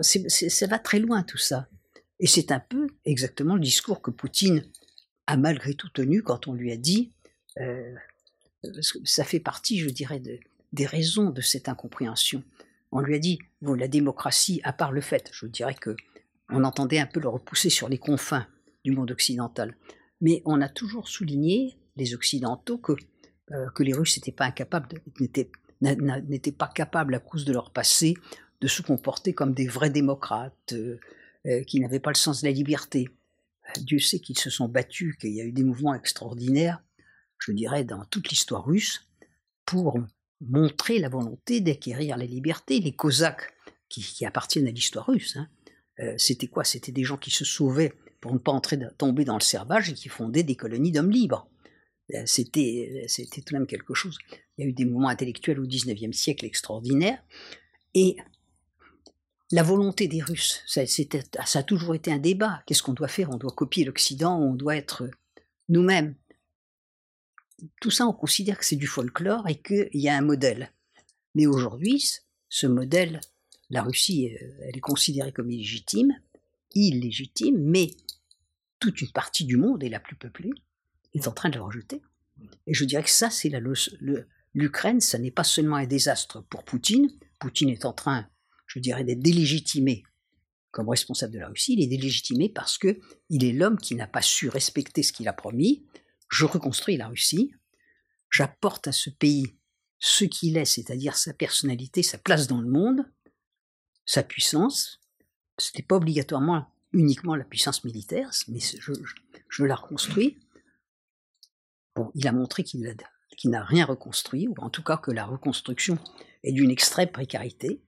ça 0.00 0.66
va 0.66 0.78
très 0.78 0.98
loin 0.98 1.22
tout 1.22 1.38
ça. 1.38 1.68
Et 2.20 2.26
c'est 2.26 2.52
un 2.52 2.60
peu 2.60 2.88
exactement 3.04 3.54
le 3.54 3.60
discours 3.60 4.00
que 4.00 4.10
Poutine 4.10 4.64
a 5.26 5.36
malgré 5.36 5.74
tout 5.74 5.88
tenu 5.88 6.22
quand 6.22 6.46
on 6.46 6.52
lui 6.52 6.72
a 6.72 6.76
dit, 6.76 7.12
euh, 7.60 7.94
ça 9.04 9.24
fait 9.24 9.40
partie, 9.40 9.78
je 9.78 9.90
dirais, 9.90 10.20
de, 10.20 10.38
des 10.72 10.86
raisons 10.86 11.30
de 11.30 11.40
cette 11.40 11.68
incompréhension. 11.68 12.42
On 12.92 13.00
lui 13.00 13.14
a 13.14 13.18
dit, 13.18 13.38
la 13.62 13.88
démocratie, 13.88 14.60
à 14.64 14.72
part 14.72 14.92
le 14.92 15.00
fait, 15.00 15.30
je 15.32 15.46
dirais 15.46 15.74
que 15.74 15.96
on 16.52 16.64
entendait 16.64 16.98
un 16.98 17.06
peu 17.06 17.20
le 17.20 17.28
repousser 17.28 17.70
sur 17.70 17.88
les 17.88 17.98
confins 17.98 18.46
du 18.84 18.92
monde 18.92 19.10
occidental, 19.10 19.76
mais 20.20 20.42
on 20.44 20.60
a 20.60 20.68
toujours 20.68 21.08
souligné, 21.08 21.78
les 21.96 22.14
Occidentaux, 22.14 22.78
que, 22.78 22.92
euh, 23.52 23.68
que 23.74 23.82
les 23.82 23.92
Russes 23.92 24.16
n'étaient 24.16 24.32
pas 24.32 24.46
incapables, 24.46 24.88
n'étaient 25.20 26.52
pas 26.52 26.68
capables, 26.68 27.14
à 27.14 27.18
cause 27.18 27.44
de 27.44 27.52
leur 27.52 27.72
passé, 27.72 28.14
de 28.60 28.68
se 28.68 28.82
comporter 28.82 29.32
comme 29.34 29.52
des 29.52 29.66
vrais 29.66 29.90
démocrates, 29.90 30.72
euh, 30.72 30.98
euh, 31.46 31.64
qui 31.64 31.80
n'avaient 31.80 32.00
pas 32.00 32.10
le 32.10 32.16
sens 32.16 32.42
de 32.42 32.46
la 32.46 32.52
liberté. 32.52 33.08
Dieu 33.80 33.98
sait 33.98 34.20
qu'ils 34.20 34.38
se 34.38 34.50
sont 34.50 34.68
battus, 34.68 35.16
qu'il 35.16 35.32
y 35.32 35.40
a 35.40 35.44
eu 35.44 35.52
des 35.52 35.64
mouvements 35.64 35.94
extraordinaires, 35.94 36.82
je 37.38 37.52
dirais, 37.52 37.84
dans 37.84 38.04
toute 38.04 38.30
l'histoire 38.30 38.64
russe, 38.64 39.08
pour 39.66 39.98
montrer 40.40 40.98
la 40.98 41.08
volonté 41.08 41.60
d'acquérir 41.60 42.16
la 42.16 42.26
liberté. 42.26 42.80
Les 42.80 42.94
Cosaques, 42.94 43.52
qui, 43.88 44.24
appartiennent 44.24 44.68
à 44.68 44.70
l'histoire 44.70 45.06
russe, 45.06 45.36
hein, 45.36 45.48
euh, 46.00 46.14
c'était 46.16 46.46
quoi? 46.46 46.64
C'était 46.64 46.92
des 46.92 47.04
gens 47.04 47.16
qui 47.16 47.30
se 47.30 47.44
sauvaient 47.44 47.92
pour 48.20 48.32
ne 48.32 48.38
pas 48.38 48.52
entrer, 48.52 48.78
tomber 48.98 49.24
dans 49.24 49.36
le 49.36 49.42
servage 49.42 49.90
et 49.90 49.94
qui 49.94 50.08
fondaient 50.08 50.42
des 50.42 50.56
colonies 50.56 50.92
d'hommes 50.92 51.10
libres. 51.10 51.48
Euh, 52.14 52.22
c'était, 52.26 53.04
c'était 53.08 53.42
tout 53.42 53.54
de 53.54 53.58
même 53.58 53.66
quelque 53.66 53.94
chose. 53.94 54.18
Il 54.56 54.64
y 54.64 54.66
a 54.66 54.70
eu 54.70 54.72
des 54.72 54.84
mouvements 54.84 55.08
intellectuels 55.08 55.60
au 55.60 55.66
XIXe 55.66 56.16
siècle 56.16 56.44
extraordinaires. 56.44 57.22
Et 57.94 58.16
la 59.50 59.62
volonté 59.62 60.08
des 60.08 60.22
Russes, 60.22 60.62
ça, 60.66 60.82
ça 60.86 61.58
a 61.58 61.62
toujours 61.62 61.94
été 61.94 62.10
un 62.10 62.18
débat. 62.18 62.62
Qu'est-ce 62.66 62.82
qu'on 62.82 62.94
doit 62.94 63.08
faire? 63.08 63.30
On 63.30 63.36
doit 63.36 63.52
copier 63.52 63.84
l'Occident, 63.84 64.40
on 64.40 64.54
doit 64.54 64.76
être 64.76 65.08
nous-mêmes? 65.68 66.16
Tout 67.80 67.90
ça, 67.90 68.06
on 68.06 68.12
considère 68.12 68.58
que 68.58 68.64
c'est 68.64 68.76
du 68.76 68.86
folklore 68.86 69.48
et 69.48 69.60
qu'il 69.60 69.88
y 69.92 70.08
a 70.08 70.16
un 70.16 70.22
modèle. 70.22 70.72
Mais 71.34 71.46
aujourd'hui, 71.46 72.02
ce 72.48 72.66
modèle, 72.66 73.20
la 73.72 73.82
Russie, 73.82 74.28
euh, 74.28 74.46
elle 74.68 74.76
est 74.76 74.80
considérée 74.80 75.32
comme 75.32 75.50
illégitime, 75.50 76.12
illégitime, 76.74 77.58
mais 77.58 77.90
toute 78.78 79.00
une 79.00 79.10
partie 79.10 79.44
du 79.44 79.56
monde, 79.56 79.82
et 79.82 79.88
la 79.88 79.98
plus 79.98 80.14
peuplée, 80.14 80.52
est 81.14 81.26
en 81.26 81.32
train 81.32 81.48
de 81.48 81.56
le 81.56 81.62
rejeter. 81.62 82.02
Et 82.66 82.74
je 82.74 82.84
dirais 82.84 83.02
que 83.02 83.10
ça, 83.10 83.30
c'est 83.30 83.48
la 83.48 83.60
L'Ukraine, 84.54 85.00
ça 85.00 85.18
n'est 85.18 85.30
pas 85.30 85.44
seulement 85.44 85.76
un 85.76 85.86
désastre 85.86 86.42
pour 86.50 86.64
Poutine. 86.64 87.08
Poutine 87.40 87.70
est 87.70 87.86
en 87.86 87.94
train, 87.94 88.28
je 88.66 88.78
dirais, 88.78 89.04
d'être 89.04 89.20
délégitimé 89.22 90.04
comme 90.70 90.90
responsable 90.90 91.32
de 91.32 91.38
la 91.38 91.48
Russie. 91.48 91.72
Il 91.72 91.82
est 91.82 91.86
délégitimé 91.86 92.50
parce 92.50 92.76
que 92.76 93.00
il 93.30 93.44
est 93.44 93.52
l'homme 93.52 93.78
qui 93.78 93.94
n'a 93.94 94.06
pas 94.06 94.20
su 94.20 94.50
respecter 94.50 95.02
ce 95.02 95.12
qu'il 95.14 95.28
a 95.28 95.32
promis, 95.32 95.86
je 96.30 96.44
reconstruis 96.44 96.98
la 96.98 97.08
Russie, 97.08 97.54
j'apporte 98.30 98.88
à 98.88 98.92
ce 98.92 99.08
pays 99.08 99.54
ce 99.98 100.24
qu'il 100.24 100.58
est, 100.58 100.66
c'est-à-dire 100.66 101.16
sa 101.16 101.32
personnalité, 101.32 102.02
sa 102.02 102.18
place 102.18 102.46
dans 102.46 102.60
le 102.60 102.68
monde, 102.68 103.06
sa 104.04 104.22
puissance. 104.22 105.00
Ce 105.58 105.70
n'est 105.76 105.84
pas 105.84 105.96
obligatoirement 105.96 106.66
uniquement 106.92 107.34
la 107.34 107.44
puissance 107.44 107.84
militaire, 107.84 108.30
mais 108.48 108.60
je, 108.60 109.64
la 109.64 109.74
reconstruis. 109.74 110.38
Bon, 111.94 112.10
il 112.14 112.26
a 112.26 112.32
montré 112.32 112.64
qu'il 112.64 112.96
n'a 113.44 113.64
rien 113.64 113.84
reconstruit, 113.84 114.48
ou 114.48 114.54
en 114.58 114.70
tout 114.70 114.82
cas 114.82 114.96
que 114.96 115.10
la 115.10 115.24
reconstruction 115.24 115.98
est 116.42 116.52
d'une 116.52 116.70
extrême 116.70 117.10
précarité, 117.10 117.82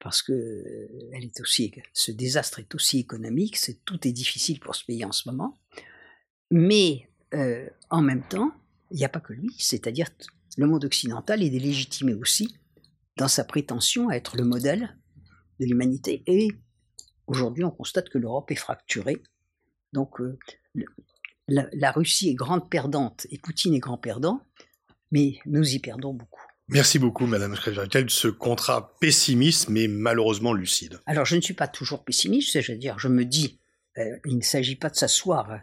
parce 0.00 0.22
que 0.22 0.32
elle 1.12 1.24
est 1.24 1.40
aussi, 1.40 1.74
ce 1.92 2.12
désastre 2.12 2.60
est 2.60 2.74
aussi 2.74 2.98
économique, 2.98 3.56
c'est 3.56 3.84
tout 3.84 4.06
est 4.06 4.12
difficile 4.12 4.60
pour 4.60 4.74
ce 4.74 4.84
pays 4.84 5.04
en 5.04 5.12
ce 5.12 5.28
moment. 5.28 5.58
Mais 6.50 7.08
euh, 7.34 7.68
en 7.90 8.00
même 8.00 8.22
temps, 8.26 8.52
il 8.90 8.98
n'y 8.98 9.04
a 9.04 9.08
pas 9.08 9.20
que 9.20 9.32
lui, 9.32 9.54
c'est-à-dire 9.58 10.08
le 10.56 10.66
monde 10.66 10.84
occidental 10.84 11.42
est 11.42 11.50
délégitimé 11.50 12.14
aussi 12.14 12.56
dans 13.16 13.28
sa 13.28 13.44
prétention 13.44 14.08
à 14.08 14.14
être 14.14 14.36
le 14.36 14.44
modèle 14.44 14.97
de 15.60 15.66
l'humanité. 15.66 16.22
Et 16.26 16.48
aujourd'hui, 17.26 17.64
on 17.64 17.70
constate 17.70 18.08
que 18.08 18.18
l'Europe 18.18 18.50
est 18.50 18.56
fracturée. 18.56 19.22
Donc, 19.92 20.20
euh, 20.20 20.38
la, 21.48 21.92
Russie 21.92 22.30
est 22.30 22.34
grande 22.34 22.68
perdante 22.68 23.26
et 23.30 23.38
Poutine 23.38 23.74
est 23.74 23.78
grand 23.80 23.98
perdant, 23.98 24.42
mais 25.10 25.38
nous 25.46 25.74
y 25.74 25.78
perdons 25.78 26.14
beaucoup. 26.14 26.42
Merci 26.68 26.98
beaucoup, 26.98 27.26
Madame 27.26 27.54
Schreiber, 27.54 27.86
de 27.86 28.10
ce 28.10 28.28
contrat 28.28 28.94
pessimiste, 29.00 29.70
mais 29.70 29.88
malheureusement 29.88 30.52
lucide. 30.52 31.00
Alors, 31.06 31.24
je 31.24 31.36
ne 31.36 31.40
suis 31.40 31.54
pas 31.54 31.68
toujours 31.68 32.04
pessimiste, 32.04 32.52
c'est-à-dire, 32.52 32.98
je 32.98 33.08
me 33.08 33.24
dis, 33.24 33.58
euh, 33.96 34.18
il 34.26 34.36
ne 34.36 34.42
s'agit 34.42 34.76
pas 34.76 34.90
de 34.90 34.96
s'asseoir 34.96 35.60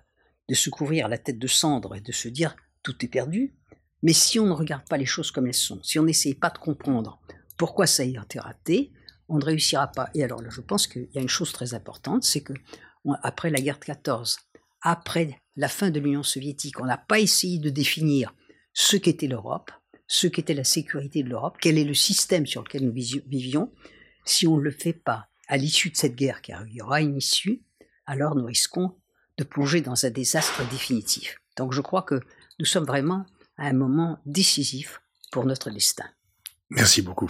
de 0.48 0.54
se 0.54 0.70
couvrir 0.70 1.08
la 1.08 1.18
tête 1.18 1.40
de 1.40 1.48
cendre 1.48 1.96
et 1.96 2.02
de 2.02 2.12
se 2.12 2.28
dire 2.28 2.56
tout 2.84 3.04
est 3.04 3.08
perdu. 3.08 3.56
Mais 4.04 4.14
si 4.14 4.40
on 4.40 4.46
ne 4.46 4.52
regarde 4.52 4.88
pas 4.88 4.98
les 4.98 5.06
choses 5.06 5.32
comme 5.32 5.48
elles 5.48 5.54
sont, 5.54 5.82
si 5.84 5.98
on 6.00 6.04
n'essaye 6.04 6.36
pas 6.36 6.50
de 6.50 6.58
comprendre 6.58 7.20
pourquoi 7.58 7.88
ça 7.88 8.04
a 8.04 8.06
été 8.06 8.40
raté, 8.40 8.92
on 9.28 9.38
ne 9.38 9.46
réussira 9.46 9.88
pas. 9.88 10.10
Et 10.14 10.24
alors 10.24 10.42
je 10.50 10.62
pense 10.62 10.88
qu'il 10.88 11.10
y 11.14 11.18
a 11.18 11.22
une 11.22 11.30
chose 11.30 11.52
très 11.52 11.74
importante, 11.74 12.24
c'est 12.24 12.42
que 12.42 12.54
après 13.22 13.50
la 13.50 13.62
guerre 13.62 13.80
de 13.80 13.86
14, 13.86 14.38
après 14.82 15.42
la 15.56 15.68
fin 15.68 15.90
de 15.90 16.00
l'Union 16.00 16.24
soviétique, 16.24 16.80
on 16.80 16.86
n'a 16.86 16.98
pas 16.98 17.20
essayé 17.20 17.60
de 17.60 17.70
définir 17.70 18.34
ce 18.74 18.98
qu'était 18.98 19.28
l'Europe, 19.28 19.72
ce 20.08 20.28
qu'était 20.28 20.54
la 20.54 20.64
sécurité 20.64 21.24
de 21.24 21.30
l'Europe, 21.30 21.58
quel 21.60 21.78
est 21.78 21.84
le 21.84 21.94
système 21.94 22.46
sur 22.46 22.64
lequel 22.64 22.86
nous 22.86 22.94
vivions. 22.94 23.72
Si 24.26 24.48
on 24.48 24.58
ne 24.58 24.62
le 24.62 24.72
fait 24.72 24.94
pas 24.94 25.28
à 25.48 25.58
l'issue 25.58 25.92
de 25.92 25.98
cette 25.98 26.16
guerre, 26.16 26.42
car 26.42 26.68
il 26.68 26.76
y 26.76 26.82
aura 26.82 27.02
une 27.02 27.18
issue, 27.18 27.64
alors 28.06 28.36
nous 28.36 28.46
risquons 28.46 28.96
de 29.38 29.44
plonger 29.44 29.82
dans 29.82 30.06
un 30.06 30.10
désastre 30.10 30.68
définitif. 30.70 31.42
Donc 31.58 31.74
je 31.74 31.82
crois 31.82 32.04
que 32.04 32.20
nous 32.60 32.66
sommes 32.66 32.86
vraiment 32.86 33.26
à 33.58 33.68
un 33.68 33.74
moment 33.74 34.20
décisif 34.26 35.02
pour 35.32 35.46
notre 35.46 35.70
destin. 35.70 36.06
Merci 36.70 37.02
beaucoup. 37.02 37.30